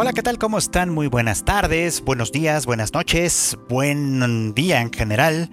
[0.00, 0.38] Hola, ¿qué tal?
[0.38, 0.90] ¿Cómo están?
[0.90, 5.50] Muy buenas tardes, buenos días, buenas noches, buen día en general.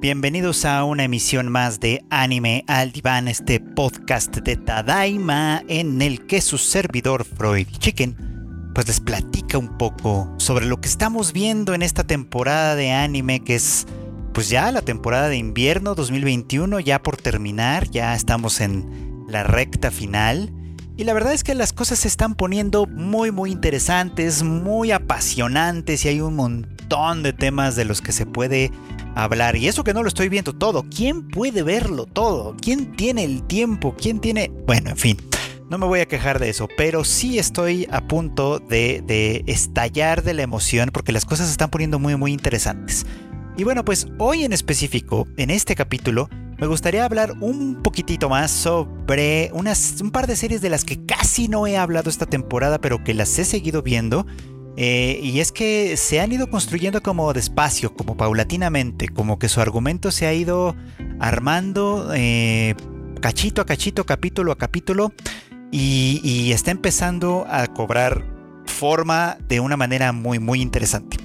[0.00, 6.26] Bienvenidos a una emisión más de Anime al Diván, este podcast de Tadaima en el
[6.26, 11.74] que su servidor Freud Chicken pues les platica un poco sobre lo que estamos viendo
[11.74, 13.86] en esta temporada de anime que es
[14.32, 19.90] pues ya la temporada de invierno 2021 ya por terminar, ya estamos en la recta
[19.90, 20.50] final.
[20.96, 26.04] Y la verdad es que las cosas se están poniendo muy muy interesantes, muy apasionantes
[26.04, 28.70] y hay un montón de temas de los que se puede
[29.14, 29.56] hablar.
[29.56, 30.84] Y eso que no lo estoy viendo todo.
[30.94, 32.54] ¿Quién puede verlo todo?
[32.60, 33.96] ¿Quién tiene el tiempo?
[33.98, 34.50] ¿Quién tiene...
[34.66, 35.16] Bueno, en fin.
[35.70, 40.22] No me voy a quejar de eso, pero sí estoy a punto de, de estallar
[40.22, 43.06] de la emoción porque las cosas se están poniendo muy muy interesantes.
[43.56, 46.28] Y bueno, pues hoy en específico, en este capítulo,
[46.62, 51.04] me gustaría hablar un poquitito más sobre unas, un par de series de las que
[51.04, 54.28] casi no he hablado esta temporada, pero que las he seguido viendo.
[54.76, 59.60] Eh, y es que se han ido construyendo como despacio, como paulatinamente, como que su
[59.60, 60.76] argumento se ha ido
[61.18, 62.76] armando eh,
[63.20, 65.12] cachito a cachito, capítulo a capítulo,
[65.72, 68.24] y, y está empezando a cobrar
[68.66, 71.16] forma de una manera muy, muy interesante.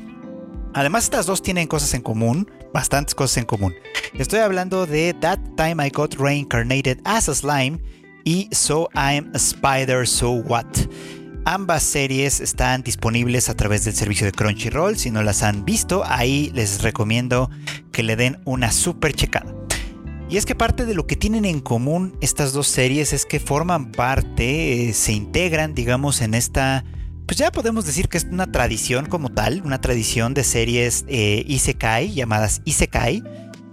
[0.74, 3.73] Además, estas dos tienen cosas en común, bastantes cosas en común.
[4.20, 7.80] Estoy hablando de That Time I Got Reincarnated as a Slime
[8.23, 10.67] y So I'm a Spider, So What.
[11.45, 14.95] Ambas series están disponibles a través del servicio de Crunchyroll.
[14.95, 17.50] Si no las han visto, ahí les recomiendo
[17.92, 19.52] que le den una super checada.
[20.30, 23.39] Y es que parte de lo que tienen en común estas dos series es que
[23.39, 26.83] forman parte, eh, se integran, digamos, en esta
[27.28, 31.44] pues ya podemos decir que es una tradición como tal, una tradición de series eh,
[31.45, 33.22] Isekai, llamadas Isekai,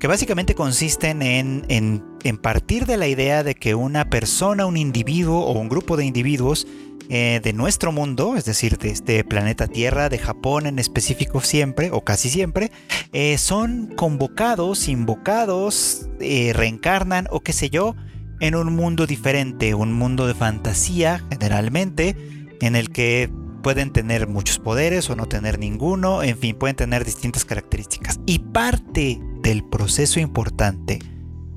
[0.01, 5.47] que básicamente consisten en, en, partir de la idea de que una persona, un individuo
[5.47, 6.67] o un grupo de individuos
[7.09, 11.91] eh, de nuestro mundo, es decir, de este planeta Tierra, de Japón en específico siempre,
[11.93, 12.73] o casi siempre,
[13.13, 17.95] eh, son convocados, invocados, reencarnan o qué sé yo,
[18.41, 22.17] en un mundo diferente, un mundo de fantasía generalmente,
[22.61, 23.31] en el que
[23.65, 28.21] pueden tener muchos poderes o no tener ninguno, en fin, pueden tener distintas características.
[28.27, 30.99] Y parte del proceso importante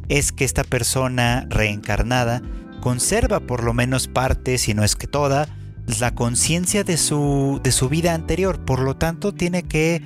[0.08, 2.42] es que esta persona reencarnada
[2.80, 5.50] conserva por lo menos parte, si no es que toda,
[6.00, 8.64] la conciencia de su, de su vida anterior.
[8.64, 10.02] Por lo tanto, tiene que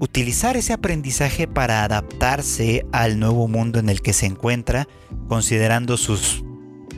[0.00, 4.88] utilizar ese aprendizaje para adaptarse al nuevo mundo en el que se encuentra,
[5.28, 6.44] considerando sus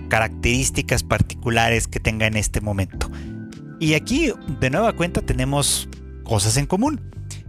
[0.09, 3.11] características particulares que tenga en este momento.
[3.79, 5.89] Y aquí, de nueva cuenta, tenemos
[6.25, 7.01] cosas en común.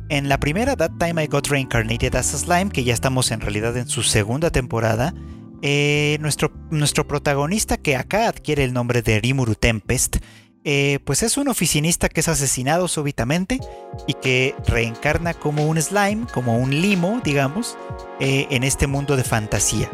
[0.10, 3.42] En la primera, That Time I Got Reincarnated as a Slime, que ya estamos en
[3.42, 5.14] realidad en su segunda temporada,
[5.62, 10.18] eh, nuestro, nuestro protagonista, que acá adquiere el nombre de Rimuru Tempest,
[10.64, 13.60] eh, pues es un oficinista que es asesinado súbitamente
[14.06, 17.78] y que reencarna como un slime, como un limo, digamos,
[18.20, 19.90] eh, en este mundo de fantasía.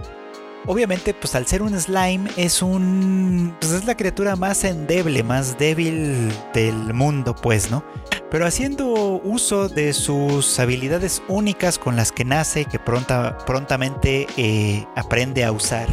[0.66, 3.56] Obviamente, pues al ser un slime es un...
[3.60, 7.84] Pues es la criatura más endeble, más débil del mundo, pues, ¿no?
[8.32, 14.26] Pero haciendo uso de sus habilidades únicas con las que nace y que pronta, prontamente
[14.38, 15.88] eh, aprende a usar,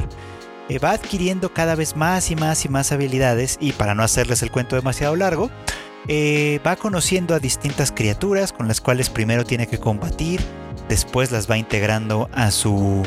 [0.69, 4.43] eh, va adquiriendo cada vez más y más y más habilidades y para no hacerles
[4.43, 5.51] el cuento demasiado largo,
[6.09, 10.41] eh, va conociendo a distintas criaturas con las cuales primero tiene que combatir,
[10.89, 13.03] después las va integrando a su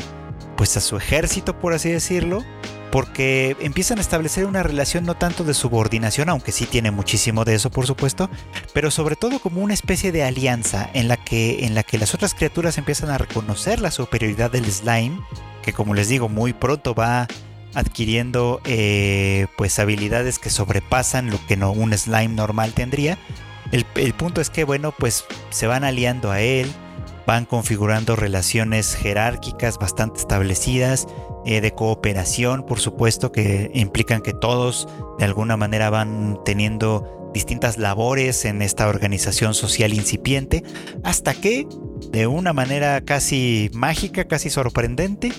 [0.56, 2.44] pues a su ejército, por así decirlo,
[2.90, 7.56] porque empiezan a establecer una relación no tanto de subordinación, aunque sí tiene muchísimo de
[7.56, 8.30] eso, por supuesto,
[8.72, 12.14] pero sobre todo como una especie de alianza en la que, en la que las
[12.14, 15.18] otras criaturas empiezan a reconocer la superioridad del slime,
[15.62, 17.26] que como les digo, muy pronto va
[17.74, 23.18] adquiriendo eh, pues habilidades que sobrepasan lo que no, un slime normal tendría.
[23.72, 26.70] El, el punto es que, bueno, pues se van aliando a él,
[27.26, 31.06] van configurando relaciones jerárquicas bastante establecidas,
[31.46, 34.88] eh, de cooperación, por supuesto, que implican que todos
[35.18, 40.62] de alguna manera van teniendo distintas labores en esta organización social incipiente,
[41.02, 41.66] hasta que,
[42.10, 45.32] de una manera casi mágica, casi sorprendente,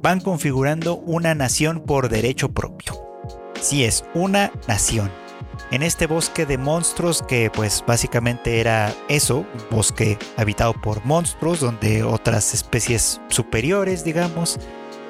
[0.00, 2.94] van configurando una nación por derecho propio.
[3.60, 5.21] Sí es una nación
[5.72, 11.60] en este bosque de monstruos que pues básicamente era eso, un bosque habitado por monstruos
[11.60, 14.60] donde otras especies superiores, digamos,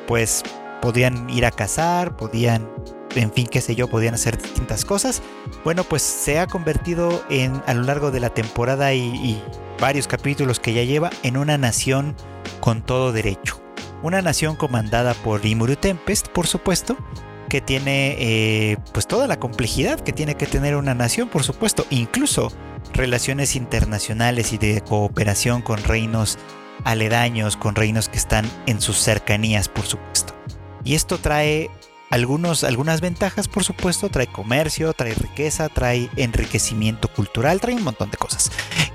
[0.07, 0.45] pues
[0.81, 2.71] podían ir a cazar, podían,
[3.17, 5.21] en fin, qué sé yo, podían hacer distintas cosas.
[5.65, 9.43] Bueno, pues se ha convertido en a lo largo de la temporada y, y
[9.81, 12.15] varios capítulos que ya lleva en una nación
[12.61, 13.61] con todo derecho.
[14.05, 16.97] Una nación comandada por Rimuru Tempest, por supuesto,
[17.53, 21.85] que tiene eh, pues toda la complejidad que tiene que tener una nación, por supuesto,
[21.91, 22.51] incluso
[22.95, 26.39] relaciones internacionales y de cooperación con reinos
[26.85, 30.35] aledaños, con reinos que están en sus cercanías, por supuesto.
[30.83, 31.69] Y esto trae
[32.09, 38.11] algunos, algunas ventajas, por supuesto, trae comercio, trae riqueza, trae enriquecimiento cultural, trae un montón
[38.11, 38.51] de cosas.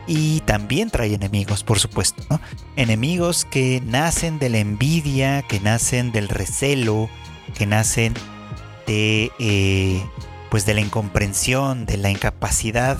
[0.07, 2.41] Y también trae enemigos, por supuesto, ¿no?
[2.75, 7.07] Enemigos que nacen de la envidia, que nacen del recelo,
[7.55, 8.15] que nacen
[8.87, 10.03] de, eh,
[10.49, 12.97] pues de la incomprensión, de la incapacidad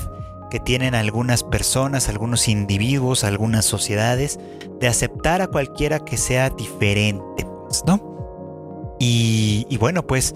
[0.50, 4.40] que tienen algunas personas, algunos individuos, algunas sociedades,
[4.80, 8.96] de aceptar a cualquiera que sea diferente, pues, ¿no?
[9.00, 10.34] Y, bueno, pues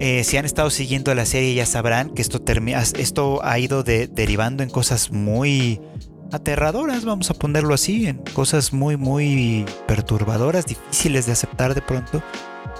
[0.00, 2.40] eh, si han estado siguiendo la serie ya sabrán que esto,
[2.96, 5.80] esto ha ido derivando en cosas muy
[6.32, 12.22] aterradoras, vamos a ponerlo así, en cosas muy, muy perturbadoras, difíciles de aceptar de pronto,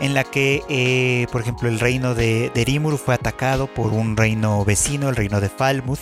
[0.01, 4.17] en la que, eh, por ejemplo, el reino de, de Rimuru fue atacado por un
[4.17, 6.01] reino vecino, el reino de Falmuth,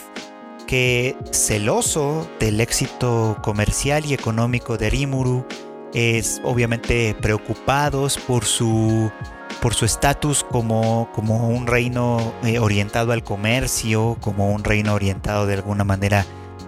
[0.67, 5.47] que celoso del éxito comercial y económico de Rimuru,
[5.95, 9.11] es obviamente preocupados por su
[9.61, 15.47] por su estatus como, como un reino eh, orientado al comercio, como un reino orientado
[15.47, 16.27] de alguna manera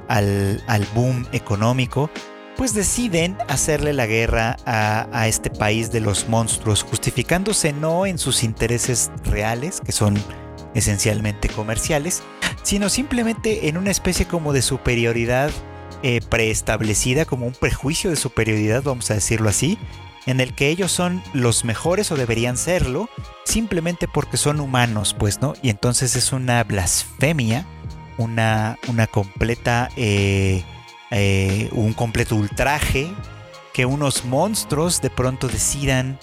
[0.09, 2.11] al, al boom económico,
[2.58, 8.19] pues deciden hacerle la guerra a, a, este país de los monstruos, justificándose no en
[8.19, 10.16] sus intereses reales, que son
[10.75, 12.22] esencialmente comerciales,
[12.62, 15.50] sino simplemente en una especie como de superioridad
[16.02, 19.78] eh, preestablecida, como un prejuicio de superioridad, vamos a decirlo así,
[20.26, 23.08] en el que ellos son los mejores o deberían serlo,
[23.44, 25.55] simplemente porque son humanos, pues, ¿no?
[25.62, 27.66] Y entonces es una blasfemia,
[28.16, 30.62] una, una completa, eh,
[31.10, 33.12] eh, un completo ultraje
[33.72, 36.19] que unos monstruos de pronto decidan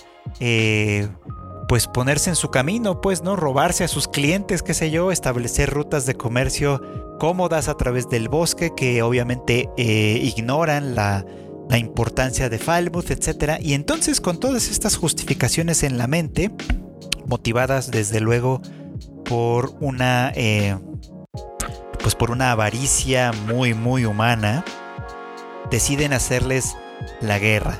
[1.67, 3.35] pues ponerse en su camino, pues, ¿no?
[3.35, 6.81] Robarse a sus clientes, qué sé yo, establecer rutas de comercio
[7.19, 11.25] cómodas a través del bosque que obviamente eh, ignoran la,
[11.75, 13.59] importancia de Falmouth, etc.
[13.59, 16.51] Y entonces con todas estas justificaciones en la mente,
[17.25, 18.61] motivadas desde luego
[19.25, 20.77] por una, eh,
[22.05, 24.63] pues por una avaricia muy, muy humana,
[25.71, 26.77] deciden hacerles
[27.19, 27.79] la guerra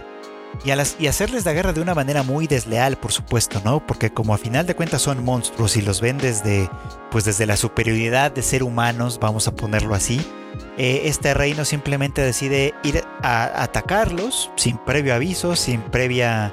[0.64, 3.86] y, hacerles la guerra de una manera muy desleal, por supuesto, ¿no?
[3.86, 6.68] Porque como a final de cuentas son monstruos y los ven desde,
[7.12, 10.20] pues desde la superioridad de ser humanos, vamos a ponerlo así,
[10.80, 16.52] eh, este reino simplemente decide ir a atacarlos sin previo aviso, sin previa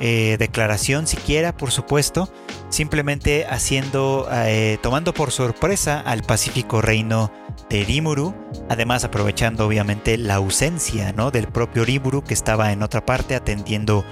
[0.00, 2.28] eh, declaración siquiera, por supuesto,
[2.72, 7.30] simplemente haciendo, eh, tomando por sorpresa al pacífico reino
[7.68, 8.34] de Rimuru,
[8.70, 11.30] además aprovechando obviamente la ausencia ¿no?
[11.30, 14.04] del propio Rimuru que estaba en otra parte atendiendo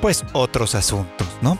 [0.00, 1.56] pues otros asuntos, ¿no?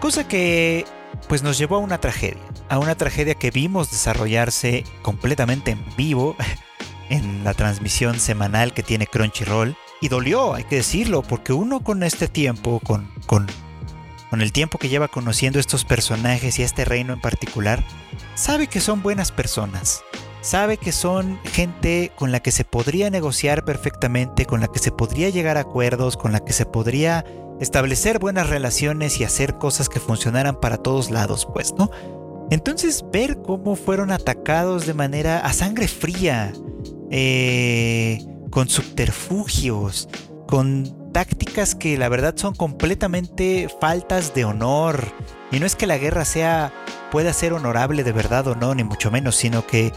[0.00, 0.84] Cosa que
[1.28, 6.34] pues nos llevó a una tragedia, a una tragedia que vimos desarrollarse completamente en vivo
[7.10, 12.02] en la transmisión semanal que tiene Crunchyroll y dolió, hay que decirlo, porque uno con
[12.02, 13.46] este tiempo, con, con,
[14.30, 17.84] con el tiempo que lleva conociendo estos personajes y este reino en particular,
[18.34, 20.02] sabe que son buenas personas,
[20.40, 24.92] sabe que son gente con la que se podría negociar perfectamente, con la que se
[24.92, 27.24] podría llegar a acuerdos, con la que se podría
[27.60, 31.90] establecer buenas relaciones y hacer cosas que funcionaran para todos lados, pues, ¿no?
[32.50, 36.52] Entonces ver cómo fueron atacados de manera a sangre fría,
[37.10, 40.08] eh, con subterfugios,
[40.48, 45.12] con tácticas que la verdad son completamente faltas de honor.
[45.50, 46.72] Y no es que la guerra sea
[47.10, 49.92] pueda ser honorable de verdad o no, ni mucho menos, sino que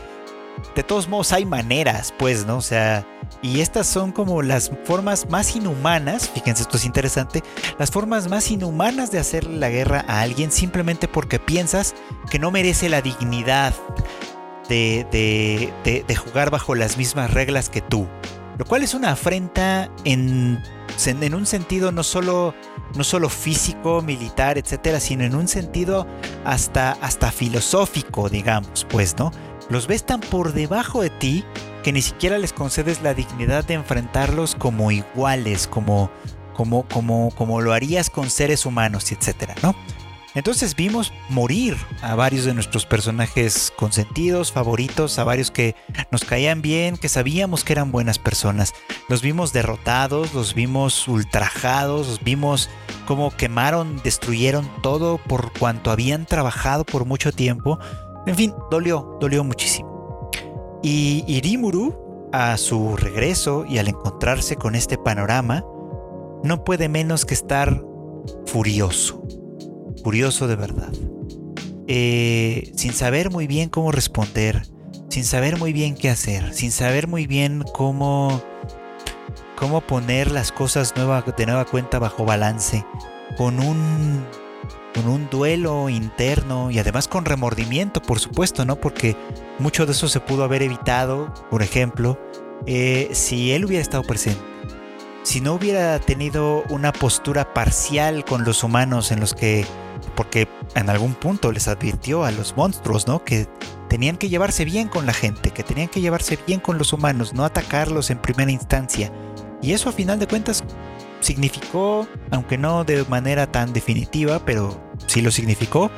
[0.76, 2.58] de todos modos hay maneras, pues, ¿no?
[2.58, 3.06] O sea,
[3.42, 7.44] y estas son como las formas más inhumanas, fíjense, esto es interesante,
[7.78, 11.96] las formas más inhumanas de hacerle la guerra a alguien simplemente porque piensas
[12.30, 13.74] que no merece la dignidad
[14.70, 18.08] de, de, de, jugar bajo las mismas reglas que tú.
[18.58, 20.62] Lo cual es una afrenta en,
[21.06, 22.54] en un sentido no solo,
[22.96, 26.08] no solo físico, militar, etcétera, sino en un sentido
[26.46, 29.32] hasta, hasta filosófico, digamos, pues, ¿no?
[29.70, 31.44] los ves tan por debajo de ti
[31.84, 36.10] que ni siquiera les concedes la dignidad de enfrentarlos como iguales, como,
[36.54, 39.76] como, como, como lo harías con seres humanos, etcétera, ¿no?
[40.36, 45.76] Entonces vimos morir a varios de nuestros personajes consentidos, favoritos, a varios que
[46.12, 48.74] nos caían bien, que sabíamos que eran buenas personas.
[49.10, 52.70] Los vimos derrotados, los vimos ultrajados, los vimos
[53.06, 57.80] como quemaron, destruyeron todo por cuanto habían trabajado por mucho tiempo
[58.26, 60.30] en fin, dolió, dolió muchísimo.
[60.82, 65.64] Y Irimuru, a su regreso y al encontrarse con este panorama,
[66.44, 67.84] no puede menos que estar
[68.46, 69.22] furioso.
[70.04, 70.92] Curioso de verdad.
[71.88, 74.68] Eh, sin saber muy bien cómo responder,
[75.10, 78.42] sin saber muy bien qué hacer, sin saber muy bien cómo,
[79.58, 82.86] cómo poner las cosas nueva, de nueva cuenta bajo balance,
[83.38, 84.26] con un,
[84.94, 88.76] con un duelo interno y además con remordimiento, por supuesto, ¿no?
[88.76, 89.18] Porque
[89.60, 92.20] mucho de eso se pudo haber evitado, por ejemplo,
[92.66, 94.42] eh, si él hubiera estado presente.
[95.24, 99.66] Si no hubiera tenido una postura parcial con los humanos en los que
[100.16, 103.24] porque en algún punto les advirtió a los monstruos, ¿no?
[103.24, 103.48] Que
[103.90, 107.34] tenían que llevarse bien con la gente, que tenían que llevarse bien con los humanos,
[107.34, 109.12] no atacarlos en primera instancia.
[109.62, 110.64] Y eso a final de cuentas
[111.20, 115.90] significó, aunque no de manera tan definitiva, pero sí lo significó,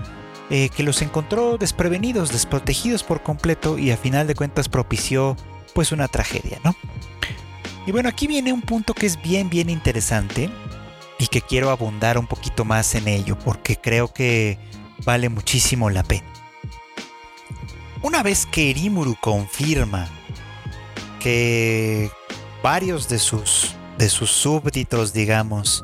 [0.49, 5.35] eh, que los encontró desprevenidos, desprotegidos por completo y a final de cuentas propició
[5.73, 6.75] pues una tragedia, ¿no?
[7.87, 10.49] Y bueno, aquí viene un punto que es bien, bien interesante
[11.17, 14.57] y que quiero abundar un poquito más en ello porque creo que
[15.05, 16.27] vale muchísimo la pena.
[18.01, 20.07] Una vez que Erimuru confirma
[21.19, 22.11] que
[22.61, 25.83] varios de sus, de sus súbditos, digamos,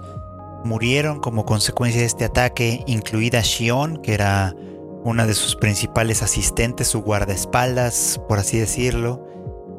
[0.64, 4.54] murieron como consecuencia de este ataque, incluida Shion, que era
[5.04, 9.26] una de sus principales asistentes, su guardaespaldas, por así decirlo.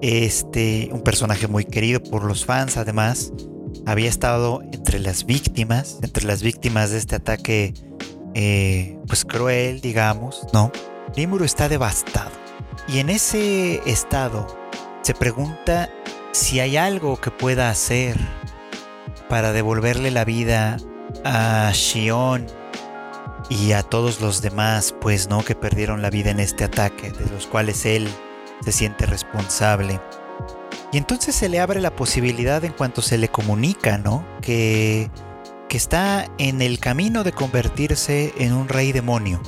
[0.01, 3.33] Este, un personaje muy querido por los fans, además
[3.87, 7.75] había estado entre las víctimas, entre las víctimas de este ataque,
[8.35, 10.73] eh, pues cruel, digamos, ¿no?
[11.17, 12.31] Rimuru está devastado.
[12.89, 14.47] Y en ese estado
[15.03, 15.91] se pregunta
[16.33, 18.17] si hay algo que pueda hacer
[19.29, 20.79] para devolverle la vida
[21.25, 22.47] a Shion
[23.51, 27.31] y a todos los demás, pues no, que perdieron la vida en este ataque, de
[27.31, 28.09] los cuales él
[28.65, 30.01] se siente responsable.
[30.93, 34.27] Y entonces se le abre la posibilidad en cuanto se le comunica, ¿no?
[34.43, 35.11] Que,
[35.69, 39.41] que está en el camino de convertirse en un rey demonio.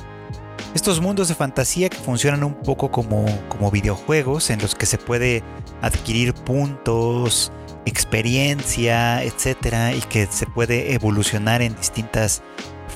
[0.73, 4.97] Estos mundos de fantasía que funcionan un poco como, como videojuegos en los que se
[4.97, 5.43] puede
[5.81, 7.51] adquirir puntos,
[7.85, 12.41] experiencia, etcétera, y que se puede evolucionar en distintas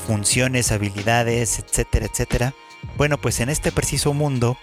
[0.07, 2.53] funciones, habilidades, etcétera, etcétera.
[2.97, 4.57] Bueno, pues en este preciso mundo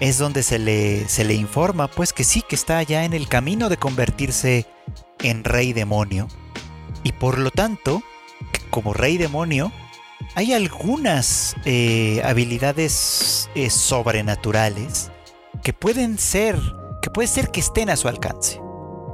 [0.00, 3.28] es donde se le, se le informa pues que sí, que está ya en el
[3.28, 4.66] camino de convertirse
[5.20, 6.26] en rey demonio.
[7.04, 8.02] Y por lo tanto,
[8.70, 9.70] como rey demonio,
[10.34, 15.10] hay algunas eh, habilidades eh, sobrenaturales
[15.62, 16.58] que pueden ser,
[17.02, 18.60] que puede ser que estén a su alcance,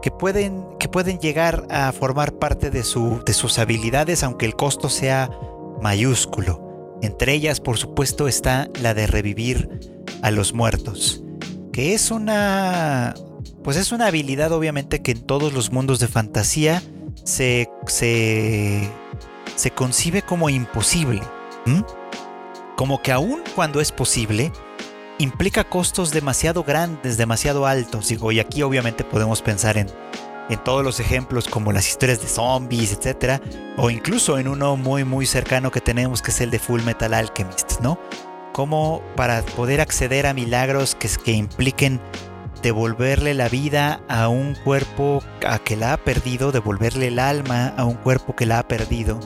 [0.03, 4.55] que pueden, que pueden llegar a formar parte de, su, de sus habilidades, aunque el
[4.55, 5.31] costo sea
[5.83, 6.63] mayúsculo.
[7.03, 11.23] Entre ellas, por supuesto, está la de revivir a los muertos,
[11.73, 13.15] que es una
[13.63, 16.83] pues es una habilidad obviamente que en todos los mundos de fantasía
[17.25, 18.89] se, se,
[19.57, 21.23] se concibe como imposible.
[22.77, 24.53] Como que aún cuando es posible,
[25.19, 28.07] implica costos demasiado grandes, demasiado altos.
[28.07, 29.89] Digo, y aquí obviamente podemos pensar en
[30.49, 33.41] en todos los ejemplos como las historias de zombies, etcétera,
[33.77, 37.13] o incluso en uno muy muy cercano que tenemos que es el de Full Metal
[37.13, 37.99] Alchemist, ¿no?
[38.57, 42.01] Como para poder acceder a milagros que, que impliquen
[42.63, 47.85] devolverle la vida a un cuerpo a que la ha perdido, devolverle el alma a
[47.85, 49.21] un cuerpo que la ha perdido,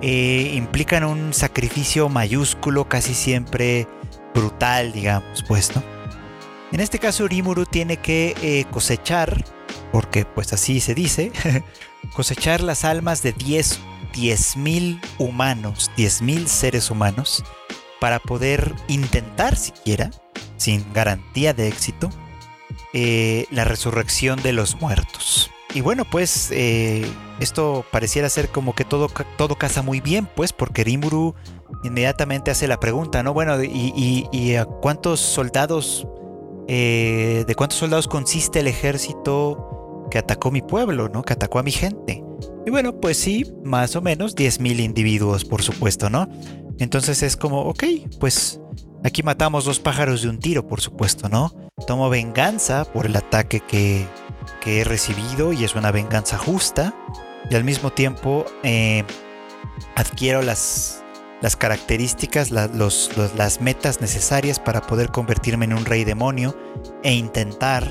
[0.00, 3.86] eh, implican un sacrificio mayúsculo, casi siempre
[4.34, 5.82] brutal, digamos, pues, ¿no?
[6.72, 9.44] En este caso, Rimuru tiene que eh, cosechar
[9.92, 11.32] porque pues así se dice,
[12.14, 17.44] cosechar las almas de 10 mil humanos, 10.000 seres humanos,
[18.00, 20.10] para poder intentar siquiera,
[20.56, 22.10] sin garantía de éxito,
[22.92, 25.50] eh, la resurrección de los muertos.
[25.74, 27.06] Y bueno, pues eh,
[27.38, 31.34] esto pareciera ser como que todo, todo casa muy bien, pues, porque Rimuru
[31.84, 33.32] inmediatamente hace la pregunta, ¿no?
[33.32, 36.06] Bueno, ¿y, a cuántos soldados,
[36.66, 41.22] eh, de cuántos soldados consiste el ejército que atacó mi pueblo, ¿no?
[41.22, 42.24] Que atacó a mi gente.
[42.66, 46.28] Y bueno, pues sí, más o menos 10.000 individuos, por supuesto, ¿no?
[46.80, 47.84] Entonces es como, ok,
[48.18, 48.58] pues
[49.04, 51.54] aquí matamos dos pájaros de un tiro, por supuesto, ¿no?
[51.86, 54.06] Tomo venganza por el ataque que,
[54.66, 56.94] he recibido y es una venganza justa.
[57.50, 59.04] Y al mismo tiempo eh,
[59.94, 61.04] adquiero las,
[61.42, 66.56] las características, las metas necesarias para poder convertirme en un rey demonio
[67.02, 67.84] e intentar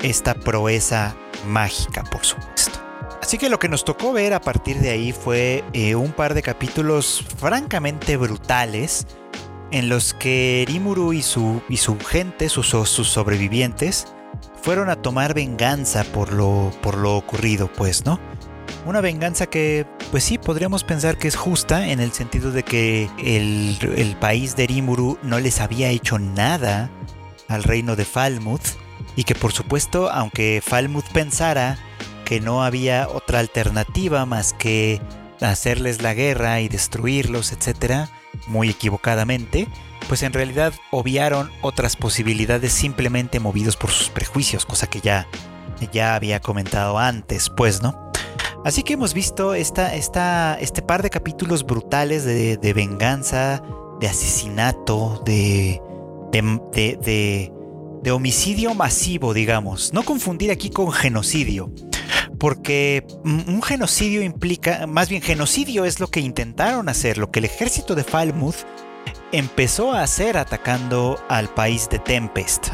[0.00, 2.87] esta proeza mágica, por supuesto.
[3.28, 6.32] Así que lo que nos tocó ver a partir de ahí fue eh, un par
[6.32, 9.06] de capítulos francamente brutales
[9.70, 14.06] en los que Rimuru y su, y su gente, sus, sus sobrevivientes,
[14.62, 18.18] fueron a tomar venganza por lo, por lo ocurrido, pues, ¿no?
[18.86, 23.10] Una venganza que, pues sí, podríamos pensar que es justa en el sentido de que
[23.18, 26.90] el, el país de Rimuru no les había hecho nada
[27.46, 28.78] al reino de Falmouth
[29.16, 31.78] y que por supuesto, aunque Falmouth pensara
[32.28, 35.00] que no había otra alternativa más que
[35.40, 38.10] hacerles la guerra y destruirlos, etcétera,
[38.46, 39.66] muy equivocadamente,
[40.08, 45.26] pues en realidad obviaron otras posibilidades simplemente movidos por sus prejuicios, cosa que ya,
[45.90, 48.12] ya había comentado antes, pues, ¿no?
[48.62, 53.62] Así que hemos visto esta, esta, este par de capítulos brutales de, de venganza,
[54.00, 55.80] de asesinato, de,
[56.30, 57.52] de,
[58.02, 59.94] de homicidio masivo, digamos.
[59.94, 61.72] No confundir aquí con genocidio
[62.38, 67.44] porque un genocidio implica, más bien genocidio es lo que intentaron hacer, lo que el
[67.46, 68.64] ejército de Falmouth
[69.32, 72.68] empezó a hacer atacando al país de Tempest,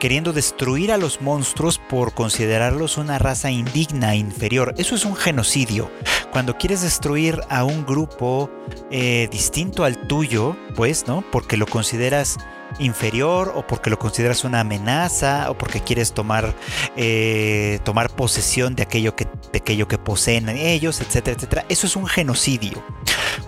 [0.00, 4.74] queriendo destruir a los monstruos por considerarlos una raza indigna e inferior.
[4.76, 5.90] Eso es un genocidio.
[6.32, 8.50] Cuando quieres destruir a un grupo
[8.90, 11.24] eh, distinto al tuyo, pues, ¿no?
[11.32, 12.36] Porque lo consideras
[12.78, 16.54] inferior o porque lo consideras una amenaza o porque quieres tomar,
[16.96, 21.64] eh, tomar posesión de aquello, que, de aquello que poseen ellos, etcétera, etcétera.
[21.68, 22.82] Eso es un genocidio,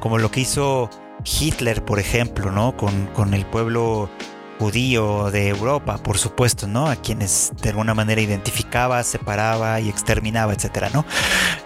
[0.01, 0.91] como lo que hizo
[1.25, 2.77] Hitler, por ejemplo, ¿no?
[2.77, 4.09] Con, con el pueblo
[4.59, 6.89] judío de Europa, por supuesto, ¿no?
[6.89, 11.05] A quienes de alguna manera identificaba, separaba y exterminaba, etcétera, ¿no?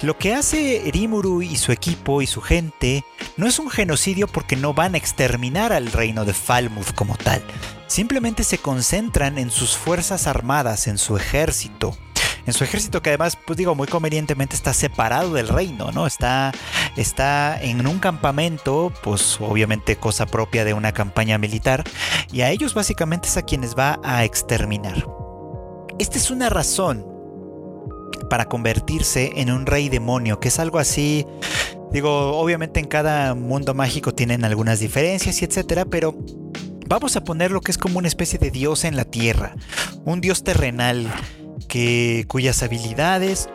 [0.03, 3.05] Lo que hace Rimuru y su equipo y su gente
[3.37, 7.43] no es un genocidio porque no van a exterminar al reino de Falmouth como tal.
[7.87, 11.97] Simplemente se concentran en sus fuerzas armadas, en su ejército,
[12.47, 16.07] en su ejército que además, pues digo, muy convenientemente está separado del reino, ¿no?
[16.07, 16.53] Está,
[16.97, 21.85] está en un campamento, pues obviamente cosa propia de una campaña militar,
[22.33, 25.07] y a ellos básicamente es a quienes va a exterminar.
[25.99, 27.07] Esta es una razón
[28.29, 31.27] para convertirse en un rey demonio, que es algo así,
[31.93, 36.17] digo, obviamente en cada mundo mágico tienen algunas diferencias y etcétera, pero
[36.87, 39.55] vamos a poner lo que es como una especie de dios en la tierra,
[40.05, 41.13] un dios terrenal
[41.63, 43.49] que, cuyas habilidades,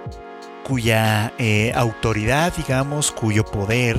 [0.63, 3.97] cuya eh, autoridad, digamos, cuyo poder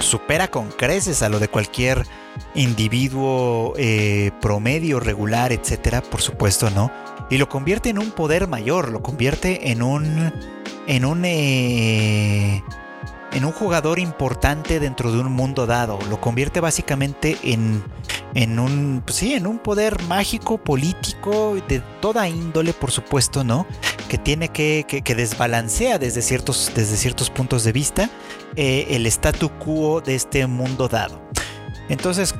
[0.00, 2.06] supera con creces a lo de cualquier
[2.54, 6.90] individuo eh, promedio, regular, etcétera, por supuesto, ¿no?
[7.30, 10.32] Y lo convierte en un poder mayor, lo convierte en un.
[10.86, 11.24] en un.
[11.24, 12.62] Eh,
[13.32, 15.98] en un jugador importante dentro de un mundo dado.
[16.08, 17.82] Lo convierte básicamente en,
[18.34, 23.66] en un, pues sí, en un poder mágico, político, de toda índole, por supuesto, ¿no?
[24.08, 28.10] Que tiene que, que, desbalancea desde ciertos, desde ciertos puntos de vista
[28.56, 31.22] eh, el statu quo de este mundo dado.
[31.88, 32.34] Entonces,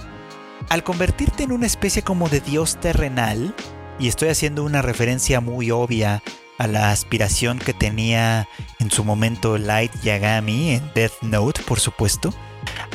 [0.68, 3.54] al convertirte en una especie como de dios terrenal,
[3.98, 6.22] y estoy haciendo una referencia muy obvia
[6.58, 12.32] a la aspiración que tenía en su momento Light Yagami en Death Note, por supuesto,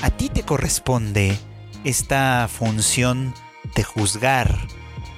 [0.02, 1.38] a ti te corresponde
[1.84, 3.34] esta función
[3.76, 4.58] de juzgar,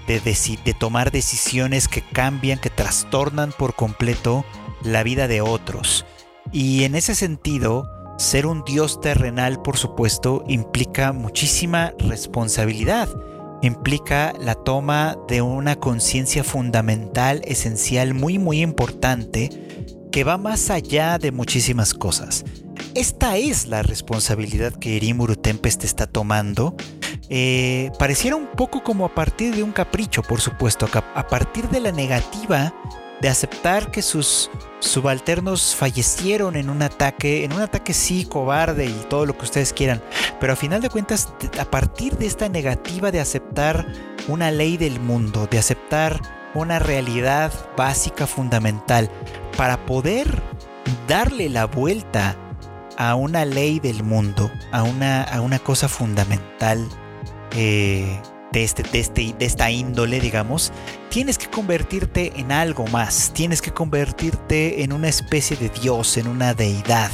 [0.08, 4.45] de, de tomar decisiones que cambian, que trastornan por completo
[4.84, 6.06] la vida de otros.
[6.52, 13.10] Y en ese sentido, ser un dios terrenal, por supuesto, implica muchísima responsabilidad
[13.62, 19.50] implica la toma de una conciencia fundamental, esencial, muy muy importante,
[20.12, 22.45] que va más allá de muchísimas cosas.
[22.95, 26.76] Esta es la responsabilidad que Erimuru Tempest está tomando.
[27.30, 31.80] Eh, pareciera un poco como a partir de un capricho, por supuesto, a partir de
[31.80, 32.74] la negativa
[33.21, 39.05] de aceptar que sus subalternos fallecieron en un ataque, en un ataque sí cobarde y
[39.10, 40.01] todo lo que ustedes quieran,
[40.39, 43.86] pero a final de cuentas, a partir de esta negativa de aceptar
[44.27, 46.21] una ley del mundo, de aceptar
[46.53, 49.10] una realidad básica fundamental,
[49.58, 50.41] para poder
[51.08, 52.36] darle la vuelta
[52.97, 56.88] a una ley del mundo, a una, a una cosa fundamental,
[57.55, 58.19] eh,
[58.51, 60.71] de, este, de, este, de esta índole, digamos,
[61.09, 66.27] tienes que convertirte en algo más, tienes que convertirte en una especie de dios, en
[66.27, 67.12] una deidad,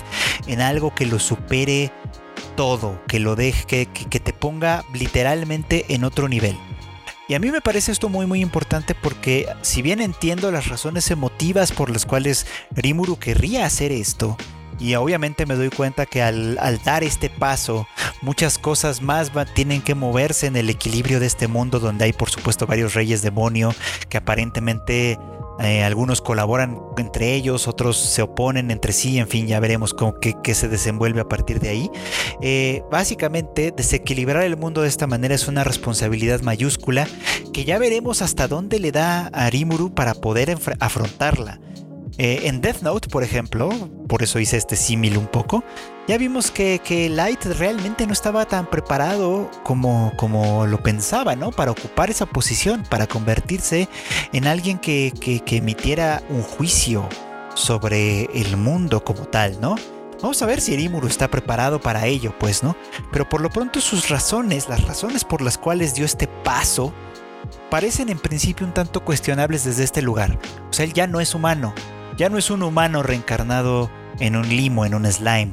[0.47, 1.91] en algo que lo supere
[2.55, 6.57] todo, que lo deje, que, que, te ponga literalmente en otro nivel.
[7.27, 11.09] Y a mí me parece esto muy muy importante porque si bien entiendo las razones
[11.09, 14.37] emotivas por las cuales Rimuru querría hacer esto,
[14.79, 17.87] y obviamente me doy cuenta que al, dar este paso,
[18.21, 22.29] muchas cosas más tienen que moverse en el equilibrio de este mundo donde hay por
[22.29, 23.73] supuesto varios reyes demonio
[24.09, 25.17] que aparentemente
[25.59, 30.15] eh, algunos colaboran entre ellos, otros se oponen entre sí, en fin, ya veremos cómo
[30.19, 31.89] qué, se desenvuelve a partir de ahí.
[32.41, 37.07] Eh, básicamente, desequilibrar el mundo de esta manera es una responsabilidad mayúscula
[37.53, 41.59] que ya veremos hasta dónde le da a Rimuru para poder afrontarla.
[42.17, 43.69] Eh, en Death Note, por ejemplo,
[44.07, 45.63] por eso hice este símil un poco,
[46.07, 51.51] ya vimos que, Light realmente no estaba tan preparado como, como lo pensaba, ¿no?
[51.51, 53.89] Para ocupar esa posición, para convertirse
[54.31, 55.11] en alguien que,
[55.45, 57.09] que emitiera un juicio
[57.55, 59.75] sobre el mundo como tal, ¿no?
[60.21, 62.75] Vamos a ver si Erimuru está preparado para ello, pues, ¿no?
[63.11, 66.93] Pero por lo pronto sus razones, las razones por las cuales dio este paso,
[67.69, 70.37] parecen en principio un tanto cuestionables desde este lugar.
[70.69, 71.73] O sea, él ya no es humano,
[72.17, 75.51] ya no es un humano reencarnado en un limo, en un slime,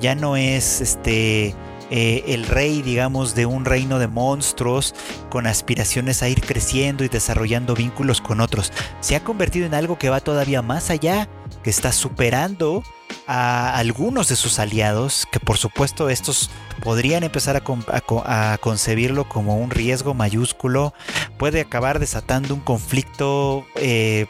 [0.00, 1.54] ya no es este
[1.90, 4.94] eh, el rey, digamos, de un reino de monstruos
[5.28, 8.72] con aspiraciones a ir creciendo y desarrollando vínculos con otros.
[9.00, 11.28] Se ha convertido en algo que va todavía más allá,
[11.62, 12.82] que está superando
[13.26, 16.50] a algunos de sus aliados, que por supuesto estos
[16.82, 20.94] podrían empezar a, concebirlo como un riesgo mayúsculo,
[21.38, 24.26] puede acabar desatando un conflicto, eh,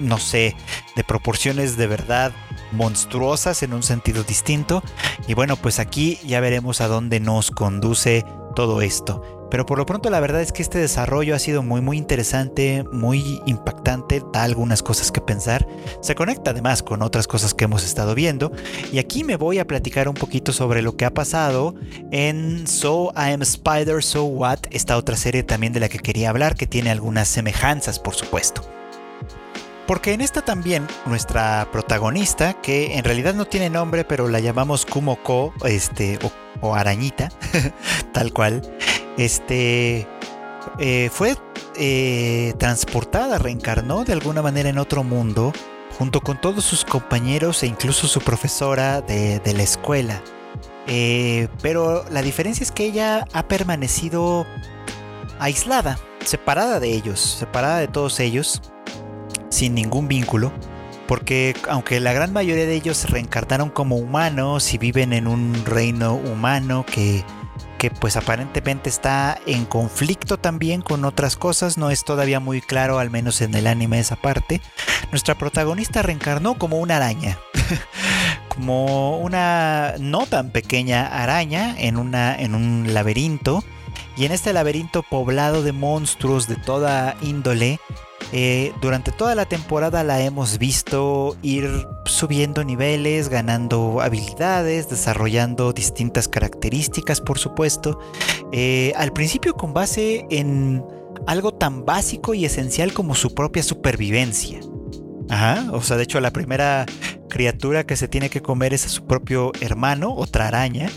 [0.00, 0.56] no sé,
[0.96, 2.32] de proporciones de verdad
[2.72, 4.82] monstruosas en un sentido distinto.
[5.28, 9.22] Y bueno, pues aquí ya veremos a dónde nos conduce todo esto.
[9.50, 12.84] Pero por lo pronto la verdad es que este desarrollo ha sido muy muy interesante,
[12.92, 15.66] muy impactante, da algunas cosas que pensar.
[16.00, 18.52] Se conecta además con otras cosas que hemos estado viendo.
[18.92, 21.74] Y aquí me voy a platicar un poquito sobre lo que ha pasado
[22.12, 26.30] en So I Am Spider, So What, esta otra serie también de la que quería
[26.30, 28.79] hablar, que tiene algunas semejanzas por supuesto.
[29.86, 34.86] Porque en esta también nuestra protagonista, que en realidad no tiene nombre, pero la llamamos
[34.86, 36.18] Kumoko, este,
[36.60, 37.30] o, Arañita,
[38.12, 38.62] tal cual,
[39.18, 40.06] este,
[40.78, 41.36] eh, fue
[41.76, 45.52] eh, transportada, reencarnó de alguna manera en otro mundo,
[45.98, 50.22] junto con todos sus compañeros e incluso su profesora de, la escuela.
[50.86, 54.46] Eh, pero la diferencia es que ella ha permanecido
[55.38, 58.62] aislada, separada de ellos, separada de todos ellos
[59.50, 60.52] sin ningún vínculo,
[61.06, 65.64] porque aunque la gran mayoría de ellos se reencarnaron como humanos y viven en un
[65.66, 67.24] reino humano que,
[67.78, 72.98] que pues aparentemente está en conflicto también con otras cosas, no es todavía muy claro,
[72.98, 74.60] al menos en el anime esa parte,
[75.10, 77.38] nuestra protagonista reencarnó como una araña.
[78.48, 83.64] como una no tan pequeña araña en, una, en un laberinto.
[84.20, 87.80] Y en este laberinto poblado de monstruos de toda índole,
[88.32, 96.28] eh, durante toda la temporada la hemos visto ir subiendo niveles, ganando habilidades, desarrollando distintas
[96.28, 97.98] características, por supuesto.
[98.52, 100.84] Eh, al principio con base en
[101.26, 104.60] algo tan básico y esencial como su propia supervivencia.
[105.30, 106.84] Ajá, o sea, de hecho la primera
[107.30, 110.90] criatura que se tiene que comer es a su propio hermano, otra araña.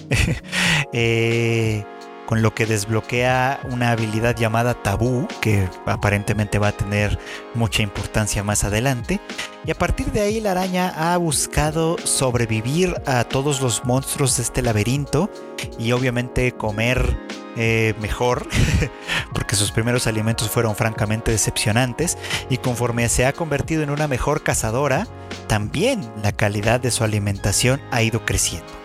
[0.91, 1.86] eh,
[2.25, 7.19] con lo que desbloquea una habilidad llamada tabú, que aparentemente va a tener
[7.53, 9.19] mucha importancia más adelante.
[9.65, 14.43] Y a partir de ahí la araña ha buscado sobrevivir a todos los monstruos de
[14.43, 15.29] este laberinto
[15.77, 17.17] y obviamente comer
[17.55, 18.47] eh, mejor,
[19.33, 22.17] porque sus primeros alimentos fueron francamente decepcionantes,
[22.49, 25.07] y conforme se ha convertido en una mejor cazadora,
[25.47, 28.83] también la calidad de su alimentación ha ido creciendo.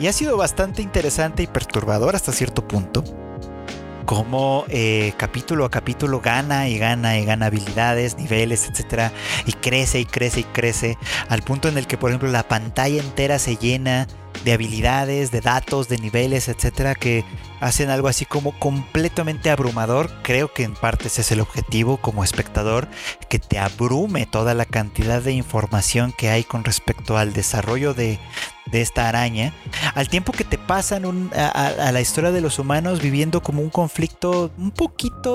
[0.00, 3.04] Y ha sido bastante interesante y perturbador hasta cierto punto.
[4.06, 9.12] Como eh, capítulo a capítulo gana y gana y gana habilidades, niveles, etcétera,
[9.44, 10.96] y crece y crece y crece,
[11.28, 14.08] al punto en el que, por ejemplo, la pantalla entera se llena
[14.42, 17.22] de habilidades, de datos, de niveles, etcétera, que
[17.60, 20.10] hacen algo así como completamente abrumador.
[20.22, 22.88] Creo que en parte ese es el objetivo como espectador,
[23.28, 28.18] que te abrume toda la cantidad de información que hay con respecto al desarrollo de,
[28.70, 29.52] de esta araña,
[29.94, 34.50] al tiempo que te pasan a, la historia de los humanos viviendo como un conflicto
[34.58, 35.32] un poquito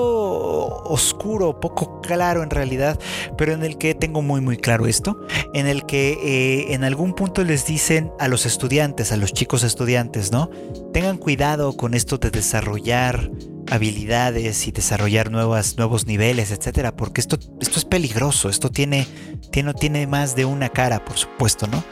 [0.84, 2.98] oscuro, poco claro en realidad,
[3.36, 5.18] pero en el que tengo muy muy claro esto,
[5.52, 9.62] en el que eh, en algún punto les dicen a los estudiantes, a los chicos
[9.62, 10.50] estudiantes, ¿no?
[10.92, 13.30] Tengan cuidado con de desarrollar
[13.70, 19.06] habilidades y desarrollar nuevas, nuevos niveles, etcétera, porque esto, esto es peligroso, esto tiene,
[19.50, 21.82] tiene, tiene más de una cara, por supuesto, ¿no?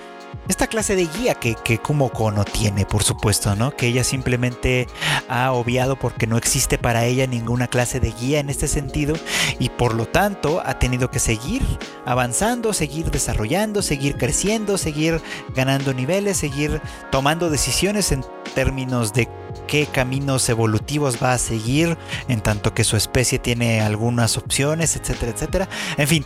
[0.48, 3.74] esta clase de guía que, que Kumoko no tiene, por supuesto, ¿no?
[3.74, 4.86] Que ella simplemente
[5.28, 9.16] ha obviado porque no existe para ella ninguna clase de guía en este sentido
[9.58, 11.62] y por lo tanto ha tenido que seguir
[12.04, 15.22] avanzando, seguir desarrollando, seguir creciendo, seguir
[15.54, 19.28] ganando niveles, seguir tomando decisiones en términos de
[19.66, 21.96] qué caminos evolutivos va a seguir,
[22.28, 25.68] en tanto que su especie tiene algunas opciones, etcétera, etcétera.
[25.96, 26.24] En fin,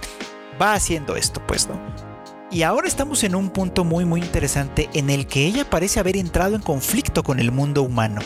[0.61, 1.79] va haciendo esto, pues, ¿no?
[2.51, 6.17] Y ahora estamos en un punto muy muy interesante en el que ella parece haber
[6.17, 8.23] entrado en conflicto con el mundo humano.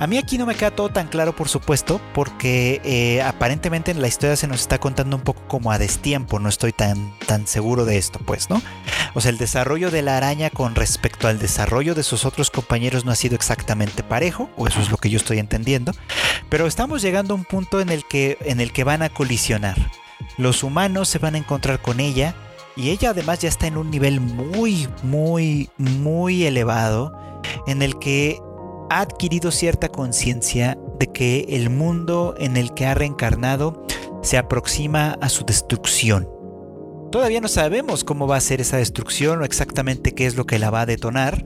[0.00, 4.00] A mí aquí no me queda todo tan claro, por supuesto, porque eh, aparentemente en
[4.00, 7.48] la historia se nos está contando un poco como a destiempo, no estoy tan, tan
[7.48, 8.62] seguro de esto, pues, ¿no?
[9.14, 13.04] O sea, el desarrollo de la araña con respecto al desarrollo de sus otros compañeros
[13.04, 15.90] no ha sido exactamente parejo, o eso es lo que yo estoy entendiendo,
[16.48, 19.90] pero estamos llegando a un punto en el que, en el que van a colisionar.
[20.36, 22.36] Los humanos se van a encontrar con ella,
[22.76, 28.38] y ella además ya está en un nivel muy, muy, muy elevado en el que
[28.90, 33.86] ha adquirido cierta conciencia de que el mundo en el que ha reencarnado
[34.22, 36.28] se aproxima a su destrucción.
[37.10, 40.58] Todavía no sabemos cómo va a ser esa destrucción o exactamente qué es lo que
[40.58, 41.42] la va a detonar,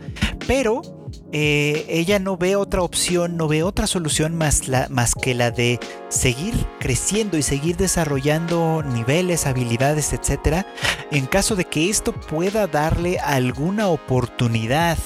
[0.48, 0.82] pero
[1.30, 5.78] eh, ella no ve otra opción, no ve otra solución más, más que la de
[6.08, 10.66] seguir creciendo y seguir desarrollando niveles, habilidades, etc.
[11.12, 14.98] En caso de que esto pueda darle alguna oportunidad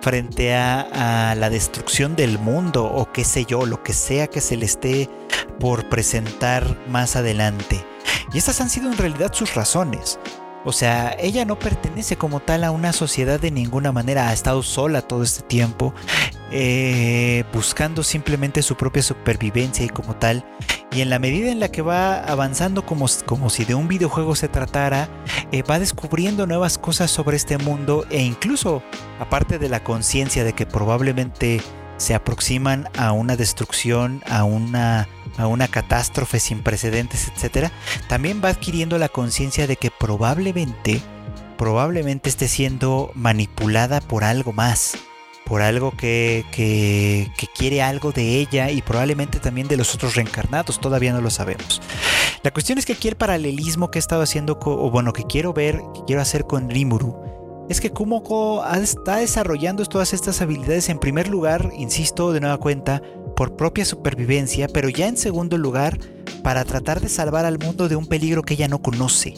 [0.00, 4.56] frente a, la destrucción del mundo o qué sé yo, lo que sea que se
[4.56, 5.08] le esté
[5.58, 7.84] por presentar más adelante.
[8.32, 10.18] Y estas han sido en realidad sus razones.
[10.64, 14.62] O sea, ella no pertenece como tal a una sociedad de ninguna manera, ha estado
[14.62, 15.94] sola todo este tiempo,
[16.50, 20.44] eh, buscando simplemente su propia supervivencia y como tal.
[20.90, 24.34] Y en la medida en la que va avanzando como, como si de un videojuego
[24.34, 25.08] se tratara,
[25.52, 28.82] eh, va descubriendo nuevas cosas sobre este mundo e incluso,
[29.20, 31.60] aparte de la conciencia de que probablemente
[31.98, 37.70] se aproximan a una destrucción, a una, a una catástrofe sin precedentes, etc.,
[38.08, 41.02] también va adquiriendo la conciencia de que probablemente,
[41.58, 44.96] probablemente esté siendo manipulada por algo más,
[45.48, 50.80] por algo que, que, quiere algo de ella y probablemente también de los otros reencarnados,
[50.80, 51.80] todavía no lo sabemos.
[52.42, 55.52] La cuestión es que aquí el paralelismo que he estado haciendo, o bueno, que quiero
[55.52, 57.16] ver, que quiero hacer con Rimuru,
[57.68, 63.02] es que Kumoko está desarrollando todas estas habilidades en primer lugar, insisto de nueva cuenta,
[63.34, 65.98] por propia supervivencia, pero ya en segundo lugar,
[66.42, 69.34] para tratar de salvar al mundo de un peligro que ella no conoce.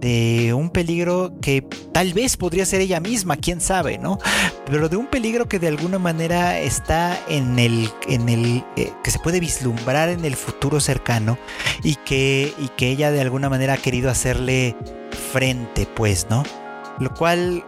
[0.00, 4.18] De un peligro que tal vez podría ser ella misma, quién sabe, ¿no?
[4.66, 9.10] Pero de un peligro que de alguna manera está en el, en el, eh, que
[9.10, 11.38] se puede vislumbrar en el futuro cercano
[11.82, 14.76] y que, y que ella de alguna manera ha querido hacerle
[15.32, 16.42] frente, pues, ¿no?
[17.00, 17.64] lo cual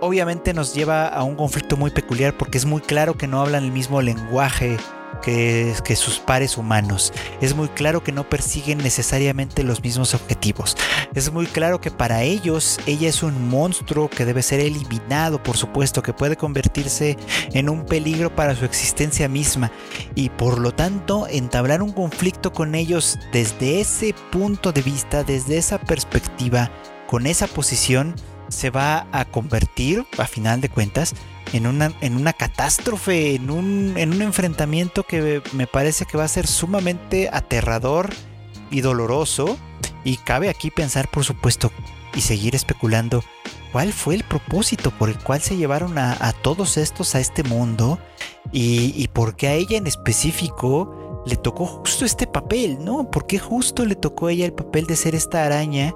[0.00, 3.64] obviamente nos lleva a un conflicto muy peculiar porque es muy claro que no hablan
[3.64, 4.76] el mismo lenguaje
[5.20, 7.12] que, sus pares humanos.
[7.40, 10.76] Es muy claro que no persiguen necesariamente los mismos objetivos.
[11.14, 15.56] Es muy claro que para ellos ella es un monstruo que debe ser eliminado, por
[15.56, 17.16] supuesto, que puede convertirse
[17.52, 19.72] en un peligro para su existencia misma.
[20.14, 25.58] Y por lo tanto, entablar un conflicto con ellos desde ese punto de vista, desde
[25.58, 26.70] esa perspectiva,
[27.06, 28.14] con esa posición,
[28.48, 31.14] se va a convertir, a final de cuentas,
[31.52, 36.24] en una, en una catástrofe, en un, en un enfrentamiento que me parece que va
[36.24, 38.10] a ser sumamente aterrador
[38.70, 39.58] y doloroso.
[40.04, 41.72] Y cabe aquí pensar, por supuesto,
[42.14, 43.22] y seguir especulando
[43.72, 47.98] cuál fue el propósito por el cual se llevaron a, todos estos a este mundo
[48.52, 53.10] y, y por qué a ella en específico le tocó justo este papel, ¿no?
[53.10, 55.94] ¿Por qué justo le tocó a ella el papel de ser esta araña?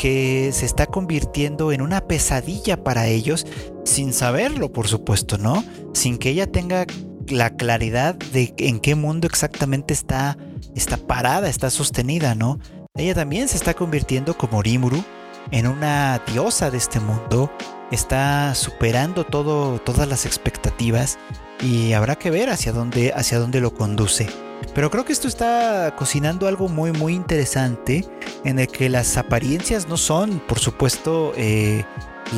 [0.00, 3.46] Que se está convirtiendo en una pesadilla para ellos
[3.84, 5.62] sin saberlo, por supuesto, ¿no?
[5.92, 6.86] Sin que ella tenga
[7.28, 10.38] la claridad de en qué mundo exactamente está,
[10.74, 12.58] está parada, está sostenida, ¿no?
[12.96, 15.04] Ella también se está convirtiendo como Rimuru
[15.50, 17.52] en una diosa de este mundo,
[17.90, 21.18] está superando todo, todas las expectativas
[21.60, 24.49] y habrá que ver hacia dónde, hacia dónde lo conduce.
[24.74, 28.04] Pero creo que esto está cocinando algo muy muy interesante
[28.44, 31.84] en el que las apariencias no son, por supuesto, eh,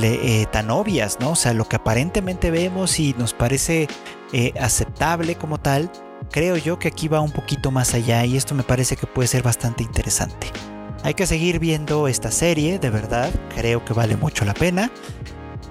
[0.03, 1.31] eh, tan obvias, ¿no?
[1.33, 3.89] O sea, lo que aparentemente vemos y nos parece
[4.33, 5.91] eh, aceptable como tal,
[6.31, 9.29] creo yo que aquí va un poquito más allá y esto me parece que puede
[9.29, 10.47] ser bastante interesante.
[11.05, 14.91] Hay que seguir viendo esta serie, de verdad, creo que vale mucho la pena.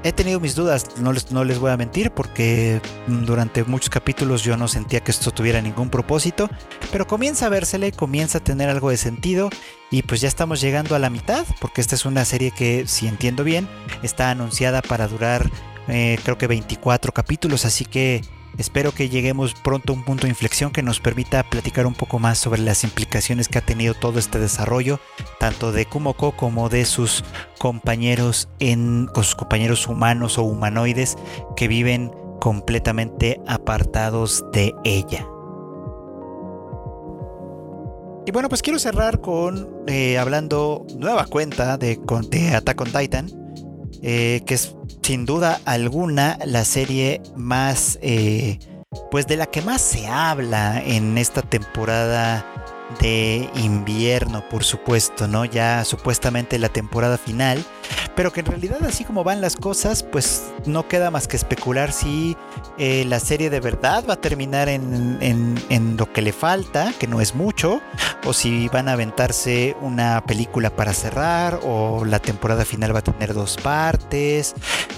[0.04, 4.44] He tenido mis dudas, no les, no les voy a mentir, porque durante muchos capítulos
[4.44, 6.50] yo no sentía que esto tuviera ningún propósito,
[6.92, 9.50] pero comienza a vérsele, comienza a tener algo de sentido
[9.92, 13.08] y pues ya estamos llegando a la mitad, porque esta es una serie que, si
[13.08, 13.68] entiendo bien,
[14.02, 15.52] está anunciada para durar
[15.88, 18.22] eh, creo que 24 capítulos, así que
[18.58, 22.20] Espero que lleguemos pronto a un punto de inflexión que nos permita platicar un poco
[22.20, 25.00] más sobre las implicaciones que ha tenido todo este desarrollo,
[25.40, 27.24] tanto de Kumoko como de sus
[27.58, 31.18] compañeros en, con sus compañeros humanos o humanoides
[31.56, 35.26] que viven completamente apartados de ella.
[38.26, 43.30] Y bueno, pues quiero cerrar con eh, hablando nueva cuenta de, de Attack on Titan,
[44.04, 48.60] eh, que es sin duda alguna la serie más, eh,
[49.10, 52.46] pues de la que más se habla en esta temporada
[53.00, 55.46] de invierno, por supuesto, ¿no?
[55.46, 57.64] Ya supuestamente la temporada final,
[58.16, 61.92] pero que en realidad así como van las cosas, pues no queda más que especular
[61.92, 62.36] si
[62.84, 67.22] eh, la serie de verdad va a terminar en, lo que le falta, que no
[67.22, 67.80] es mucho,
[68.26, 73.04] o si van a aventarse una película para cerrar, o la temporada final va a
[73.04, 74.56] tener dos partes,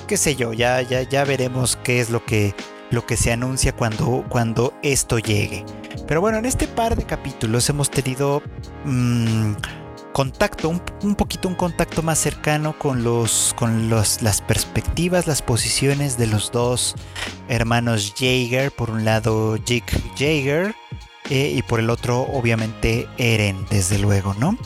[0.08, 2.56] qué sé yo, ya, ya, ya veremos qué es lo que
[2.90, 5.66] lo que se anuncia cuando, cuando esto llegue.
[6.08, 8.42] Pero bueno, en este par de capítulos hemos tenido
[8.86, 9.56] mm,
[10.14, 16.18] contacto, un, poquito un contacto más cercano con, los, con los, las perspectivas, las posiciones
[16.18, 16.96] de los dos
[17.50, 18.72] hermanos Jaeger.
[18.72, 20.76] Por un lado, Jake Jaeger.
[21.30, 24.58] Eh, y por el otro, obviamente, Eren, desde luego, ¿no?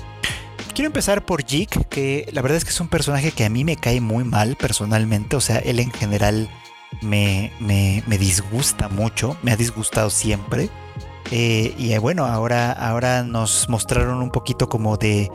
[0.74, 3.64] Quiero empezar por Jake, que la verdad es que es un personaje que a mí
[3.64, 5.36] me cae muy mal personalmente.
[5.36, 6.50] O sea, él en general
[7.02, 10.70] me, me, disgusta mucho, me ha disgustado siempre.
[11.32, 15.30] Eh, y eh, bueno, ahora, ahora nos mostraron un poquito como de,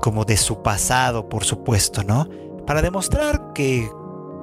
[0.00, 2.28] como de su pasado, por supuesto, ¿no?
[2.66, 3.88] Para demostrar que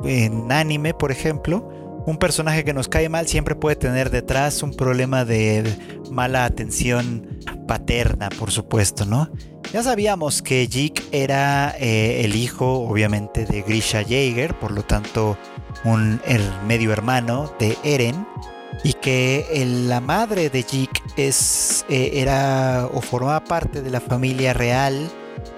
[0.03, 1.67] en anime, por ejemplo,
[2.05, 5.63] un personaje que nos cae mal siempre puede tener detrás un problema de
[6.11, 9.29] mala atención paterna, por supuesto, ¿no?
[9.71, 15.37] Ya sabíamos que Jig era eh, el hijo, obviamente, de Grisha Jaeger, por lo tanto,
[15.83, 16.19] un
[16.65, 18.25] medio hermano de Eren,
[18.83, 24.53] y que la madre de Jig es, eh, era o formaba parte de la familia
[24.53, 25.09] real,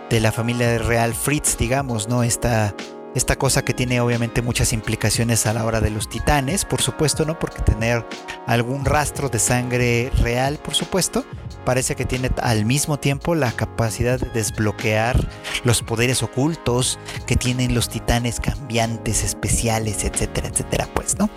[0.09, 2.23] de la familia real Fritz, digamos, ¿no?
[2.23, 2.73] Esta
[3.13, 7.25] esta cosa que tiene obviamente muchas implicaciones a la hora de los titanes, por supuesto,
[7.25, 7.37] ¿no?
[7.37, 8.05] Porque tener
[8.47, 11.25] algún rastro de sangre real, por supuesto,
[11.65, 15.27] parece que tiene al mismo tiempo la capacidad de desbloquear
[15.63, 21.29] los poderes ocultos que tienen los titanes cambiantes, especiales, etcétera, etcétera, pues, ¿no?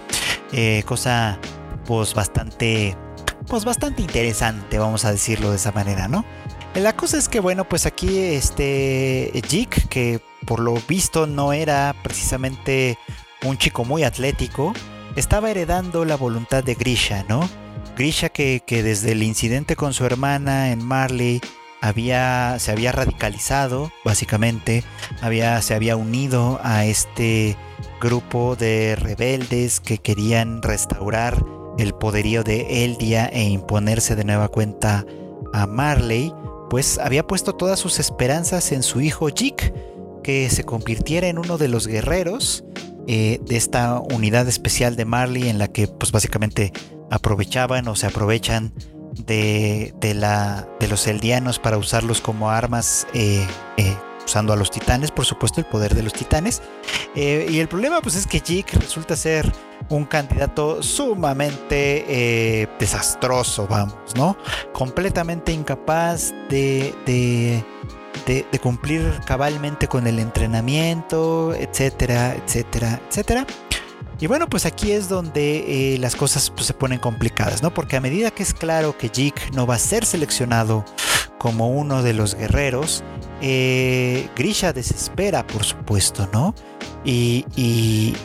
[0.52, 1.40] Eh, cosa,
[1.84, 2.96] pues, bastante,
[3.48, 6.24] pues, bastante interesante, vamos a decirlo de esa manera, ¿no?
[6.74, 11.94] La cosa es que, bueno, pues aquí este Jig, que por lo visto no era
[12.02, 12.98] precisamente
[13.44, 14.72] un chico muy atlético,
[15.14, 17.48] estaba heredando la voluntad de Grisha, ¿no?
[17.96, 21.40] Grisha que, desde el incidente con su hermana en Marley
[21.80, 24.82] había, se había radicalizado, básicamente,
[25.20, 27.56] había, se había unido a este
[28.00, 31.44] grupo de rebeldes que querían restaurar
[31.78, 35.04] el poderío de Eldia e imponerse de nueva cuenta
[35.52, 36.32] a Marley
[36.70, 39.72] pues había puesto todas sus esperanzas en su hijo Jik,
[40.22, 42.64] que se convirtiera en uno de los guerreros
[43.06, 46.72] eh, de esta unidad especial de Marley en la que pues básicamente
[47.10, 48.72] aprovechaban o se aprovechan
[49.26, 53.94] de, la, de los eldianos para usarlos como armas eh, eh,
[54.34, 56.60] usando a los titanes, por supuesto, el poder de los titanes.
[57.14, 59.52] Eh, y el problema, pues, es que Jake resulta ser
[59.88, 64.36] un candidato sumamente eh, desastroso, vamos, ¿no?
[64.72, 67.64] Completamente incapaz de, de,
[68.26, 73.46] de, cumplir cabalmente con el entrenamiento, etcétera, etcétera, etcétera.
[74.24, 77.74] Y bueno, pues aquí es donde eh, las cosas pues, se ponen complicadas, ¿no?
[77.74, 80.82] Porque a medida que es claro que Jake no va a ser seleccionado
[81.38, 83.04] como uno de los guerreros,
[83.42, 86.54] eh, Grisha desespera, por supuesto, ¿no?
[87.04, 87.44] Y,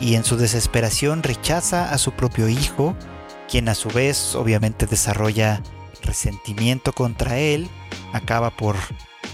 [0.00, 2.96] en su desesperación rechaza a su propio hijo,
[3.46, 5.62] quien a su vez obviamente desarrolla
[6.02, 7.68] resentimiento contra él,
[8.14, 8.76] acaba por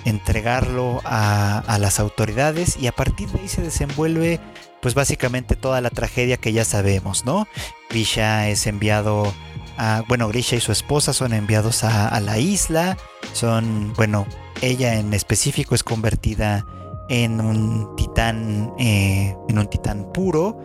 [0.05, 4.41] entregarlo a, a, las autoridades y a partir de ahí se desenvuelve
[4.87, 7.49] pues básicamente toda la tragedia que ya sabemos, ¿no?
[7.91, 9.35] Grisha es enviado
[9.77, 12.97] a, bueno, Grisha y su esposa son enviados a, la isla,
[13.33, 14.29] son, bueno,
[14.63, 16.65] ella en específico es convertida
[17.09, 20.57] en un titán, eh, en un titán puro.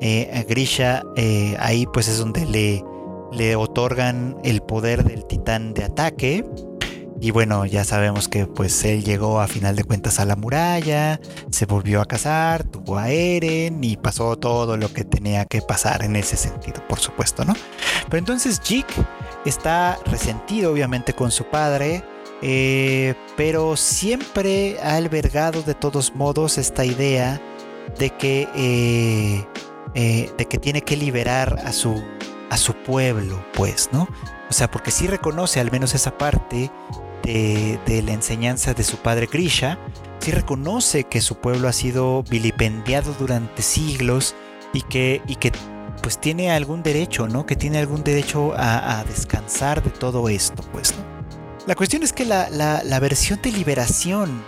[0.00, 2.82] Eh, a Grisha eh, ahí pues es donde le,
[3.30, 6.44] le otorgan el poder del titán de ataque.
[7.20, 11.20] Y bueno, ya sabemos que pues él llegó a final de cuentas a la muralla,
[11.50, 16.04] se volvió a casar, tuvo a Eren y pasó todo lo que tenía que pasar
[16.04, 17.54] en ese sentido, por supuesto, ¿no?
[18.04, 18.86] Pero entonces Jig
[19.44, 22.04] está resentido obviamente con su padre,
[22.40, 27.40] eh, pero siempre ha albergado de todos modos esta idea
[27.98, 29.44] de que, eh,
[29.94, 32.00] eh, de que tiene que liberar a su,
[32.48, 34.06] a su pueblo, pues, ¿no?
[34.48, 36.70] O sea, porque sí reconoce al menos esa parte
[37.22, 39.78] de, de la enseñanza de su padre Grisha,
[40.20, 44.34] sí reconoce que su pueblo ha sido vilipendiado durante siglos
[44.72, 45.52] y que, y que
[46.02, 47.46] pues tiene algún derecho, ¿no?
[47.46, 51.04] Que tiene algún derecho a, descansar de todo esto, pues, ¿no?
[51.66, 54.42] La cuestión es que la, versión de liberación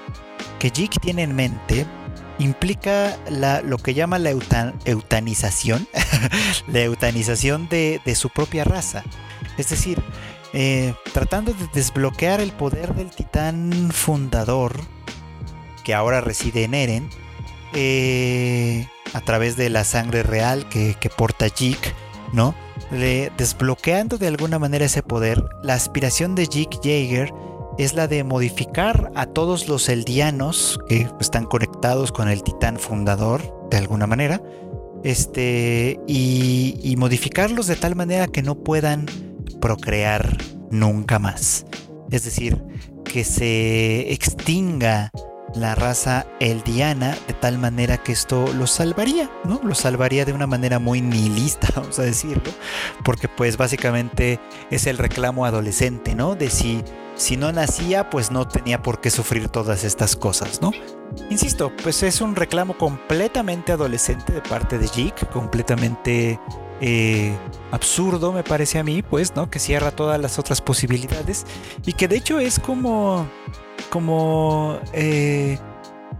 [0.59, 1.87] que Jig tiene en mente
[2.39, 5.87] implica la, lo que llama la eutanización,
[6.69, 9.05] la eutanización de, su propia raza.
[9.59, 10.03] Es decir,
[10.53, 14.81] eh, tratando de desbloquear el poder del titán fundador,
[15.85, 17.11] que ahora reside en Eren,
[17.73, 21.79] eh, a través de la sangre real que, porta Jig,
[22.33, 22.55] ¿no?
[22.91, 27.33] desbloqueando de alguna manera ese poder, la aspiración de Jig Jaeger
[27.79, 33.69] es la de modificar a todos los eldianos que están conectados con el titán fundador
[33.71, 34.43] de alguna manera,
[35.05, 39.07] este, y modificarlos de tal manera que no puedan
[39.61, 40.37] procrear
[40.71, 41.67] nunca más.
[42.11, 42.63] Es decir,
[43.05, 45.11] que se extinga
[45.55, 49.61] la raza eldiana de tal manera que esto lo salvaría, ¿no?
[49.63, 52.53] Lo salvaría de una manera muy nihilista, vamos a decirlo,
[53.05, 54.39] porque pues básicamente
[54.71, 56.37] es el reclamo adolescente, ¿no?
[56.37, 56.83] De si,
[57.17, 60.73] si no nacía, pues no tenía por qué sufrir todas estas cosas, ¿no?
[61.31, 66.39] Insisto, pues es un reclamo completamente adolescente de parte de Jake, completamente
[66.81, 67.33] eh,
[67.71, 69.51] absurdo me parece a mí, pues, ¿no?
[69.51, 71.47] Que cierra todas las otras posibilidades
[71.87, 73.27] y que de hecho es como
[73.89, 75.59] como, eh,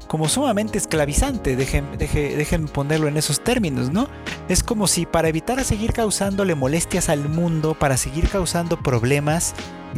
[0.09, 4.09] como sumamente esclavizante, dejen, dejen, ponerlo en esos términos, ¿no?
[4.49, 9.55] Es como si para evitar seguir causándole molestias al mundo, para seguir causando problemas,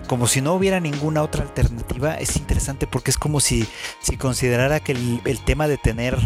[0.07, 3.67] como si no hubiera ninguna otra alternativa, es interesante porque es como si,
[4.01, 6.19] si considerara que el tema de tener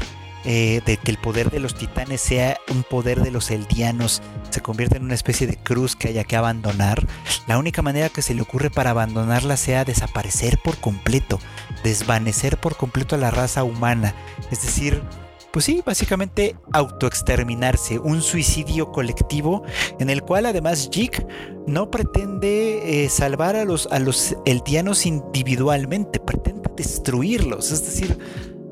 [0.49, 4.61] eh, de que el poder de los titanes sea un poder de los eldianos, se
[4.61, 7.05] convierte en una especie de cruz que haya que abandonar,
[7.49, 11.41] la única manera que se le ocurre para abandonarla sea desaparecer por completo,
[11.83, 14.15] desvanecer por completo a la raza humana,
[14.53, 15.03] es decir,
[15.51, 19.65] pues sí, básicamente autoexterminarse, un suicidio colectivo
[19.99, 21.27] en el cual además Jig
[21.67, 28.19] no pretende eh, salvar a los, a los eldianos individualmente, pretende destruirlos, es decir,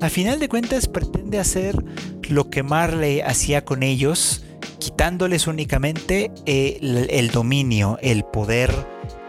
[0.05, 1.83] a final de cuentas pretende hacer
[2.29, 4.45] lo que Marley hacía con ellos,
[4.79, 6.79] quitándoles únicamente eh,
[7.11, 8.71] el, dominio, el poder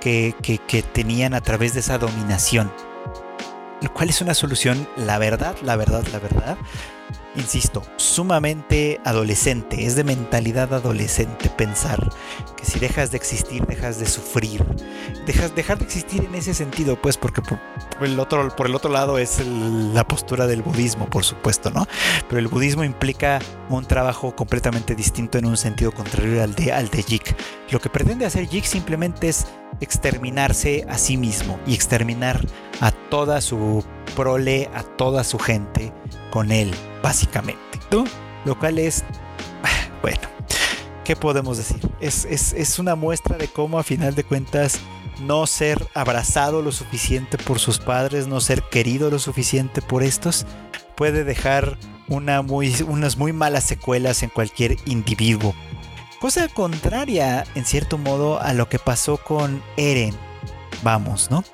[0.02, 2.72] que, que tenían a través de esa dominación.
[3.82, 6.58] Lo cual es una solución, la verdad, la verdad, la verdad,
[7.36, 12.10] insisto, sumamente adolescente, es de mentalidad adolescente pensar
[12.56, 14.64] que si dejas de existir, dejas de sufrir.
[15.26, 17.60] Dejas, dejar de existir en ese sentido, pues, porque por,
[18.02, 21.88] el, otro, por el otro lado es la postura del budismo, por supuesto, ¿no?
[22.30, 26.90] Pero el budismo implica un trabajo completamente distinto en un sentido contrario al de, al
[26.90, 27.36] de Jik.
[27.72, 29.48] Lo que pretende hacer Jik simplemente es
[29.82, 32.46] exterminarse a sí mismo y exterminar
[32.80, 33.84] a toda su
[34.16, 35.92] prole, a toda su gente
[36.36, 37.80] con él, básicamente.
[38.44, 39.06] Lo cual es,
[40.02, 40.20] bueno,
[41.06, 41.80] ¿qué podemos decir?
[42.02, 44.82] Es, es, una muestra de cómo a final de cuentas
[45.22, 50.46] no ser abrazado lo suficiente por sus padres, no ser querido lo suficiente por estos,
[50.98, 51.78] puede dejar
[52.10, 55.56] una muy, unas muy malas secuelas en cualquier individuo.
[56.20, 60.14] Cosa contraria, en cierto modo, a lo que pasó con Eren.
[60.84, 61.46] Vamos, ¿no?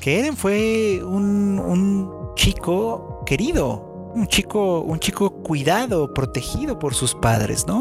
[0.00, 7.14] Que Eren fue un, un chico querido, un chico, un chico cuidado, protegido por sus
[7.14, 7.80] padres, ¿no?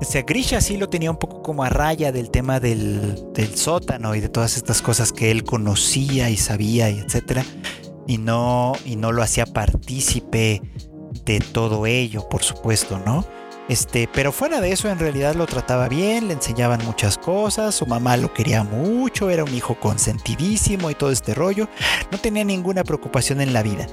[0.00, 3.54] O sea, Grisha sí lo tenía un poco como a raya del tema del, del
[3.56, 7.44] sótano y de todas estas cosas que él conocía y sabía y etcétera.
[8.06, 10.62] Y no, y no lo hacía partícipe
[11.26, 13.26] de todo ello, por supuesto, ¿no?
[13.68, 17.86] Este, pero fuera de eso, en realidad lo trataba bien, le enseñaban muchas cosas, su
[17.86, 21.68] mamá lo quería mucho, era un hijo consentidísimo y todo este rollo.
[22.10, 23.86] No tenía ninguna preocupación en la vida.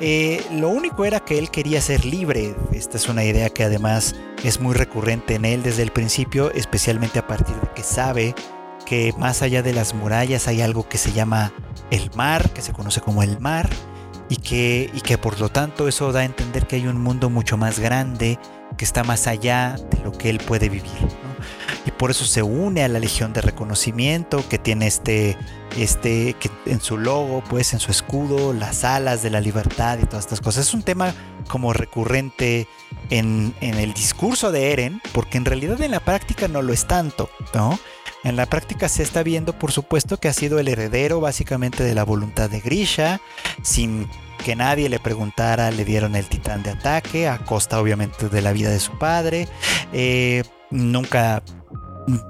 [0.00, 2.54] Eh, lo único era que él quería ser libre.
[2.72, 7.18] Esta es una idea que además es muy recurrente en él desde el principio, especialmente
[7.18, 8.34] a partir de que sabe
[8.86, 11.52] que más allá de las murallas hay algo que se llama
[11.90, 13.68] el mar, que se conoce como el mar,
[14.28, 17.28] y que, y que por lo tanto eso da a entender que hay un mundo
[17.28, 18.38] mucho más grande,
[18.76, 20.92] que está más allá de lo que él puede vivir.
[21.88, 25.38] Y por eso se une a la Legión de Reconocimiento, que tiene este,
[25.78, 26.36] este,
[26.66, 30.42] en su logo, pues en su escudo, las alas de la libertad y todas estas
[30.42, 30.66] cosas.
[30.66, 31.14] Es un tema
[31.48, 32.68] como recurrente
[33.08, 36.86] en, en el discurso de Eren, porque en realidad en la práctica no lo es
[36.86, 37.78] tanto, ¿no?
[38.22, 41.94] En la práctica se está viendo, por supuesto, que ha sido el heredero básicamente de
[41.94, 43.18] la voluntad de Grisha,
[43.62, 44.10] sin
[44.44, 48.52] que nadie le preguntara, le dieron el titán de ataque, a costa obviamente de la
[48.52, 49.48] vida de su padre.
[49.94, 51.42] Eh, nunca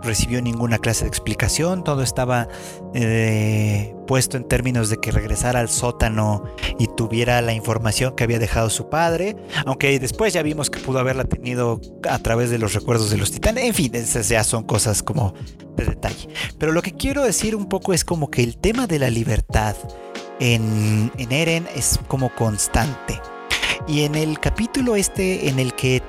[0.03, 2.49] recibió ninguna clase de explicación, todo estaba
[2.95, 6.45] eh, puesto en términos de que regresara al sótano
[6.79, 10.99] y tuviera la información que había dejado su padre, aunque después ya vimos que pudo
[10.99, 14.65] haberla tenido a través de los recuerdos de los titanes, en fin, esas ya son
[14.65, 15.35] cosas como
[15.77, 16.29] de detalle.
[16.59, 19.77] Pero lo que quiero decir un poco es como que el tema de la libertad
[20.41, 23.21] en, en Eren es como constante.
[23.87, 26.03] Y en el capítulo este en el que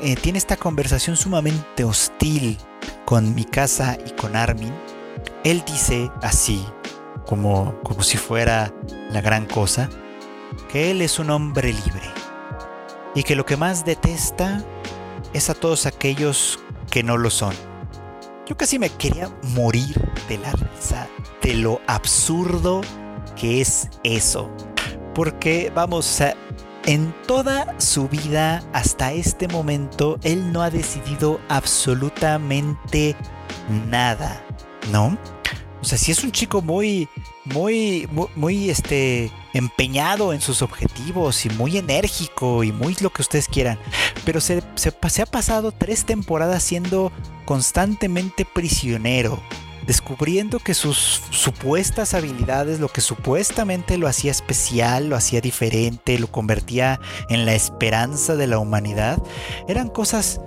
[0.00, 2.58] eh, tiene esta conversación sumamente hostil
[3.04, 4.72] con Mikasa y con Armin,
[5.44, 6.64] él dice así,
[7.26, 8.72] como, como si fuera
[9.10, 9.88] la gran cosa,
[10.70, 12.10] que él es un hombre libre
[13.14, 14.62] y que lo que más detesta
[15.32, 16.58] es a todos aquellos
[16.90, 17.54] que no lo son.
[18.46, 19.96] Yo casi me quería morir
[20.28, 21.08] de la risa
[21.42, 22.82] de lo absurdo
[23.36, 24.50] que es eso.
[25.14, 26.20] Porque, vamos,
[26.86, 33.16] en toda su vida hasta este momento, él no ha decidido absolutamente
[33.88, 34.44] nada,
[34.92, 35.16] ¿no?
[35.80, 37.08] O sea, si es un chico muy,
[37.44, 43.48] muy, muy, este, empeñado en sus objetivos y muy enérgico y muy lo que ustedes
[43.48, 43.78] quieran.
[44.24, 44.62] Pero se
[45.22, 47.12] ha pasado tres temporadas siendo
[47.44, 49.42] constantemente prisionero
[49.86, 56.30] descubriendo que sus supuestas habilidades, lo que supuestamente lo hacía especial, lo hacía diferente, lo
[56.30, 59.22] convertía en la esperanza de la humanidad,
[59.68, 60.40] eran cosas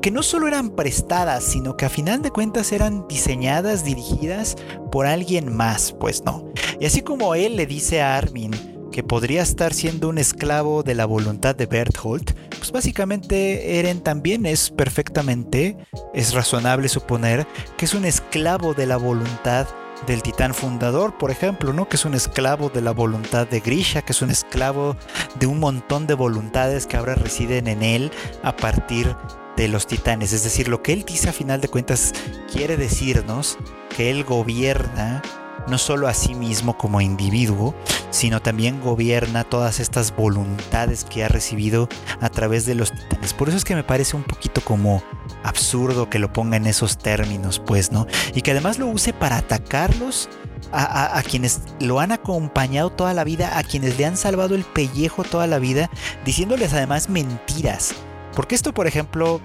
[0.00, 4.56] que no solo eran prestadas, sino que a final de cuentas eran diseñadas, dirigidas
[4.90, 6.50] por alguien más, pues no.
[6.80, 10.94] Y así como él le dice a Armin que podría estar siendo un esclavo de
[10.94, 15.76] la voluntad de Berthold, pues básicamente Eren también es perfectamente,
[16.14, 19.68] es razonable suponer que es un esclavo de la voluntad
[20.06, 21.90] del titán fundador, por ejemplo, ¿no?
[21.90, 24.96] Que es un esclavo de la voluntad de Grisha, que es un esclavo
[25.38, 28.10] de un montón de voluntades que ahora residen en él
[28.42, 29.14] a partir
[29.58, 30.32] de los titanes.
[30.32, 32.14] Es decir, lo que él dice a final de cuentas
[32.50, 33.58] quiere decirnos
[33.94, 35.20] que él gobierna
[35.68, 37.74] no solo a sí mismo como individuo,
[38.10, 41.88] sino también gobierna todas estas voluntades que ha recibido
[42.20, 43.34] a través de los titanes.
[43.34, 45.02] Por eso es que me parece un poquito como
[45.42, 48.06] absurdo que lo ponga en esos términos, pues, ¿no?
[48.34, 50.28] Y que además lo use para atacarlos
[50.72, 54.64] a, a, quienes lo han acompañado toda la vida, a quienes le han salvado el
[54.64, 55.90] pellejo toda la vida,
[56.24, 57.94] diciéndoles además mentiras.
[58.34, 59.40] Porque esto, por ejemplo,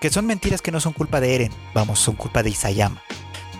[0.00, 3.02] que son mentiras que no son culpa de Eren, vamos, son culpa de Isayama.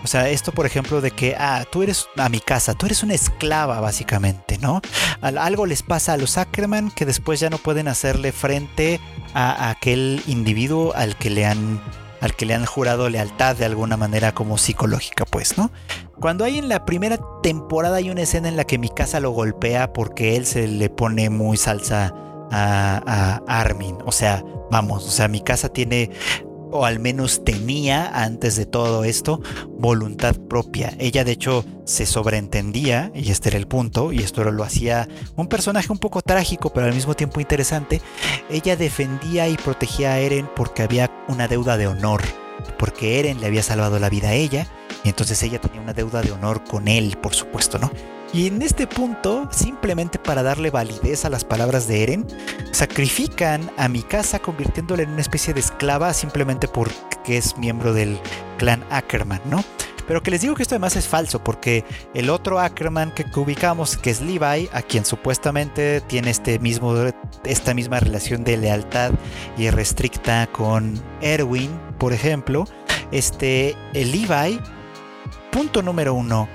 [0.03, 3.03] O sea, esto, por ejemplo, de que, ah, tú eres a mi casa, tú eres
[3.03, 4.81] una esclava, básicamente, ¿no?
[5.21, 8.99] Algo les pasa a los Ackerman que después ya no pueden hacerle frente
[9.33, 11.81] a, aquel individuo al que le han
[12.19, 15.71] al que le han jurado lealtad de alguna manera como psicológica, pues, ¿no?
[16.21, 19.31] Cuando hay en la primera temporada hay una escena en la que mi casa lo
[19.31, 22.13] golpea porque él se le pone muy salsa
[22.49, 23.97] a, Armin.
[24.05, 24.41] O sea,
[24.71, 26.11] vamos, o sea, mi casa tiene
[26.73, 30.93] o al menos tenía antes de todo esto voluntad propia.
[30.97, 35.47] Ella de hecho se sobreentendía, y este era el punto, y esto lo hacía un
[35.47, 38.01] personaje un poco trágico, pero al mismo tiempo interesante.
[38.49, 42.21] Ella defendía y protegía a Eren porque había una deuda de honor,
[42.77, 44.67] porque Eren le había salvado la vida a ella,
[45.03, 47.91] y entonces ella tenía una deuda de honor con él, por supuesto, ¿no?
[48.33, 52.27] Y en este punto, simplemente para darle validez a las palabras de Eren,
[52.71, 58.19] sacrifican a Mikasa convirtiéndola en una especie de esclava simplemente porque es miembro del
[58.57, 59.63] clan Ackerman, ¿no?
[60.07, 63.97] Pero que les digo que esto además es falso, porque el otro Ackerman que ubicamos,
[63.97, 66.95] que es Levi, a quien supuestamente tiene este mismo,
[67.45, 69.11] esta misma relación de lealtad
[69.57, 71.69] y restricta con Erwin,
[71.99, 72.65] por ejemplo,
[73.11, 74.59] este, el Levi,
[75.51, 76.49] punto número uno,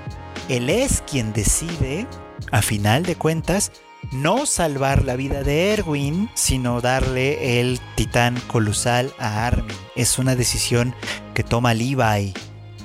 [0.49, 2.07] él es quien decide,
[2.51, 3.71] a final de cuentas,
[4.11, 9.75] no salvar la vida de Erwin, sino darle el titán colosal a Armin.
[9.95, 10.95] Es una decisión
[11.33, 12.33] que toma Levi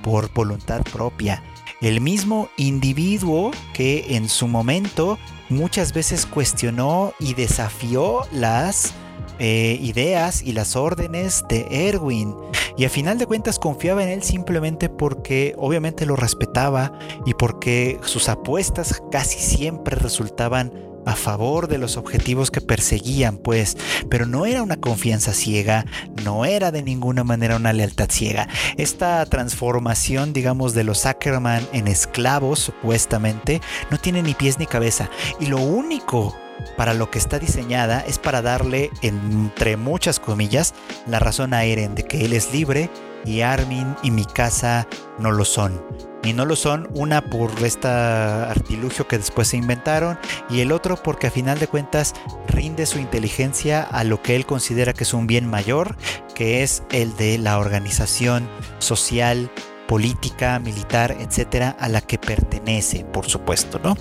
[0.02, 1.42] por voluntad propia.
[1.80, 8.92] El mismo individuo que en su momento muchas veces cuestionó y desafió las
[9.38, 12.34] eh, ideas y las órdenes de Erwin.
[12.76, 17.98] Y a final de cuentas confiaba en él simplemente porque obviamente lo respetaba y porque
[18.02, 20.72] sus apuestas casi siempre resultaban
[21.06, 23.76] a favor de los objetivos que perseguían, pues,
[24.08, 25.84] pero no era una confianza ciega,
[26.24, 28.48] no era de ninguna manera una lealtad ciega.
[28.76, 33.60] Esta transformación, digamos, de los Ackerman en esclavos, supuestamente,
[33.90, 35.10] no tiene ni pies ni cabeza.
[35.40, 36.34] Y lo único
[36.76, 40.74] para lo que está diseñada es para darle, entre muchas comillas,
[41.06, 42.90] la razón a Eren de que él es libre
[43.24, 44.86] y Armin y Mikasa
[45.18, 45.82] no lo son.
[46.22, 50.96] Y no lo son, una por este artilugio que después se inventaron y el otro
[50.96, 52.14] porque a final de cuentas
[52.48, 55.96] rinde su inteligencia a lo que él considera que es un bien mayor,
[56.34, 58.48] que es el de la organización
[58.78, 59.50] social,
[59.86, 63.94] política, militar, etcétera, a la que pertenece, por supuesto, ¿no?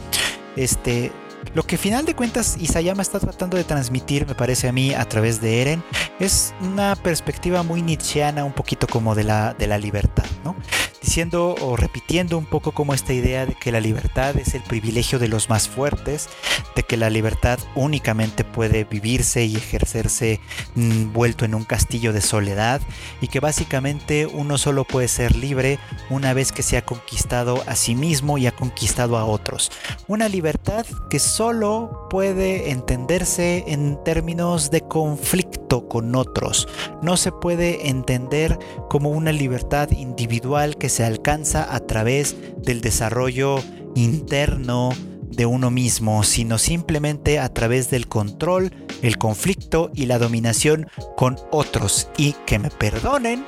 [0.55, 1.11] Este,
[1.53, 5.05] lo que final de cuentas Isayama está tratando de transmitir, me parece a mí, a
[5.05, 5.83] través de Eren,
[6.19, 10.55] es una perspectiva muy nietzscheana, un poquito como de la, de la libertad, ¿no?
[11.03, 15.19] Diciendo o repitiendo un poco como esta idea de que la libertad es el privilegio
[15.19, 16.29] de los más fuertes,
[16.75, 20.39] de que la libertad únicamente puede vivirse y ejercerse
[20.75, 22.81] mm, vuelto en un castillo de soledad
[23.21, 25.77] y que básicamente uno solo puede ser libre
[26.09, 29.71] una vez que se ha conquistado a sí mismo y ha conquistado a otros.
[30.07, 36.67] Una libertad que solo puede entenderse en términos de conflicto con otros.
[37.01, 38.57] No se puede entender
[38.89, 43.55] como una libertad individual que se alcanza a través del desarrollo
[43.95, 44.91] interno
[45.35, 48.71] de uno mismo, sino simplemente a través del control,
[49.01, 52.09] el conflicto y la dominación con otros.
[52.17, 53.45] Y que me perdonen,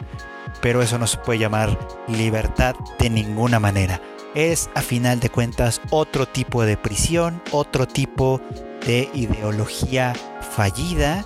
[0.61, 4.01] pero eso no se puede llamar libertad de ninguna manera.
[4.33, 8.41] Es a final de cuentas otro tipo de prisión, otro tipo
[8.85, 10.13] de ideología
[10.55, 11.25] fallida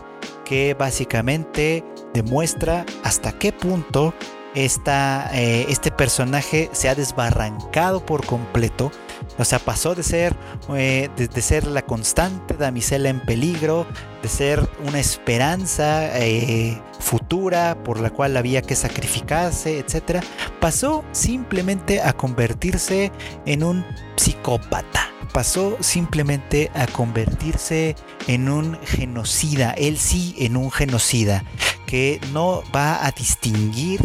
[0.50, 4.16] que básicamente demuestra hasta qué punto
[4.56, 8.92] eh, este personaje se ha desbarrancado por completo.
[9.38, 10.36] O sea, pasó de ser,
[10.76, 13.86] eh, de, ser la constante damisela en peligro,
[14.24, 20.24] de ser una esperanza eh, futura por la cual había que sacrificarse, etc.
[20.60, 23.12] Pasó simplemente a convertirse
[23.46, 23.86] en un
[24.16, 25.10] psicópata.
[25.34, 27.96] Pasó simplemente a convertirse
[28.28, 29.72] en un genocida.
[29.72, 31.44] Él sí en un genocida
[31.86, 34.02] que no va a distinguir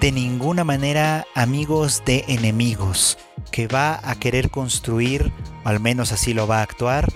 [0.00, 3.18] de ninguna manera amigos de enemigos,
[3.52, 5.32] que va a querer construir,
[5.64, 7.08] o al menos así lo va a actuar,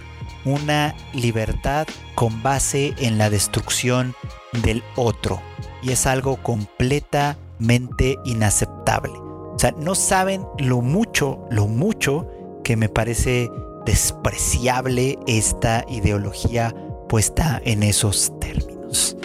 [0.44, 4.14] una libertad con base en la destrucción
[4.62, 5.42] del otro.
[5.82, 9.12] Y es algo completamente inaceptable.
[9.56, 12.28] O sea, no saben lo mucho, lo mucho
[12.66, 13.48] que me parece
[13.84, 16.74] despreciable esta ideología
[17.08, 19.16] puesta en esos términos.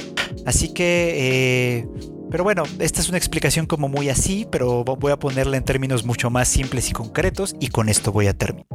[0.46, 1.88] Así que eh,
[2.30, 6.06] pero bueno, esta es una explicación como muy así, pero voy a ponerla en términos
[6.06, 8.68] mucho más simples y concretos y con esto voy a terminar.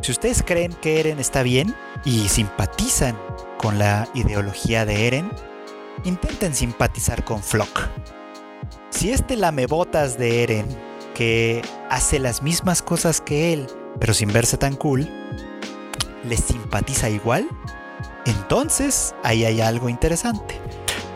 [0.00, 1.74] Si ustedes creen que Eren está bien
[2.06, 3.18] y simpatizan
[3.58, 5.30] con la ideología de Eren,
[6.04, 7.82] intenten simpatizar con Flock.
[8.88, 10.87] Si este lamebotas de Eren,
[11.18, 13.66] que hace las mismas cosas que él,
[13.98, 15.10] pero sin verse tan cool,
[16.22, 17.48] les simpatiza igual,
[18.24, 20.60] entonces ahí hay algo interesante.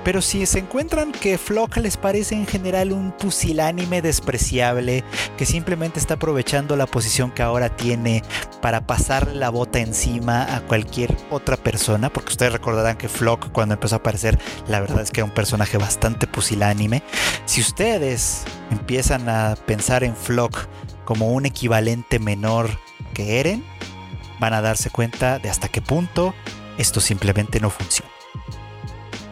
[0.04, 5.04] Pero si se encuentran que Flock les parece en general un pusilánime despreciable,
[5.36, 8.22] que simplemente está aprovechando la posición que ahora tiene
[8.60, 13.74] para pasar la bota encima a cualquier otra persona, porque ustedes recordarán que Flock cuando
[13.74, 17.02] empezó a aparecer, la verdad es que era un personaje bastante pusilánime.
[17.44, 20.66] Si ustedes empiezan a pensar en Flock
[21.04, 22.70] como un equivalente menor
[23.14, 23.64] que Eren,
[24.40, 26.34] van a darse cuenta de hasta qué punto
[26.78, 28.11] esto simplemente no funciona.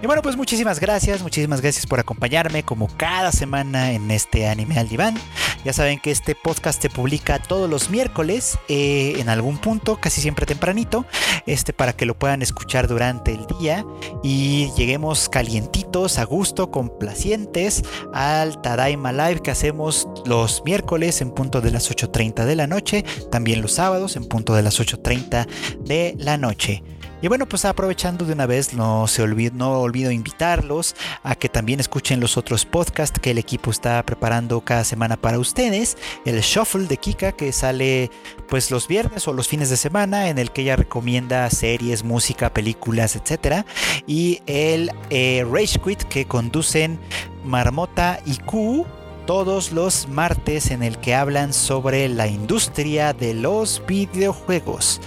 [0.03, 4.79] Y bueno, pues muchísimas gracias, muchísimas gracias por acompañarme como cada semana en este anime
[4.79, 5.15] al diván.
[5.63, 10.23] Ya saben que este podcast se publica todos los miércoles eh, en algún punto, casi
[10.23, 11.05] siempre tempranito,
[11.45, 13.85] este para que lo puedan escuchar durante el día
[14.23, 17.83] y lleguemos calientitos, a gusto, complacientes
[18.15, 23.05] al Tadaima Live que hacemos los miércoles en punto de las 8.30 de la noche,
[23.31, 25.47] también los sábados en punto de las 8.30
[25.85, 26.83] de la noche.
[27.23, 31.79] Y bueno, pues aprovechando de una vez, no, se no olvido invitarlos a que también
[31.79, 35.99] escuchen los otros podcasts que el equipo está preparando cada semana para ustedes.
[36.25, 38.11] El Shuffle de Kika que sale
[38.49, 42.55] pues los viernes o los fines de semana en el que ella recomienda series, música,
[42.55, 43.67] películas, etc.
[44.07, 46.99] Y el eh, Rage Quit que conducen
[47.45, 48.87] Marmota y Q
[49.31, 55.01] todos los martes en el que hablan sobre la industria de los videojuegos.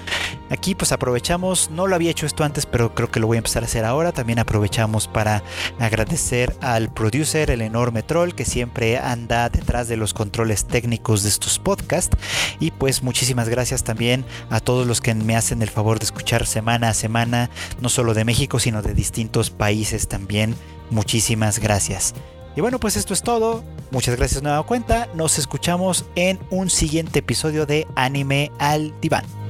[0.50, 3.40] Aquí pues aprovechamos, no lo había hecho esto antes, pero creo que lo voy a
[3.40, 4.14] empezar a hacer ahora.
[4.14, 5.44] También aprovechamos para
[5.78, 11.28] agradecer al producer, el enorme troll, que siempre anda detrás de los controles técnicos de
[11.28, 12.16] estos podcasts.
[12.62, 16.46] Y pues muchísimas gracias también a todos los que me hacen el favor de escuchar
[16.46, 17.50] semana a semana,
[17.82, 20.56] no solo de México, sino de distintos países también.
[20.92, 22.14] Muchísimas gracias.
[22.56, 23.64] Y bueno, pues esto es todo.
[23.92, 25.08] Muchas gracias nueva cuenta.
[25.16, 29.43] Nos escuchamos en un siguiente episodio de Anime al Diván.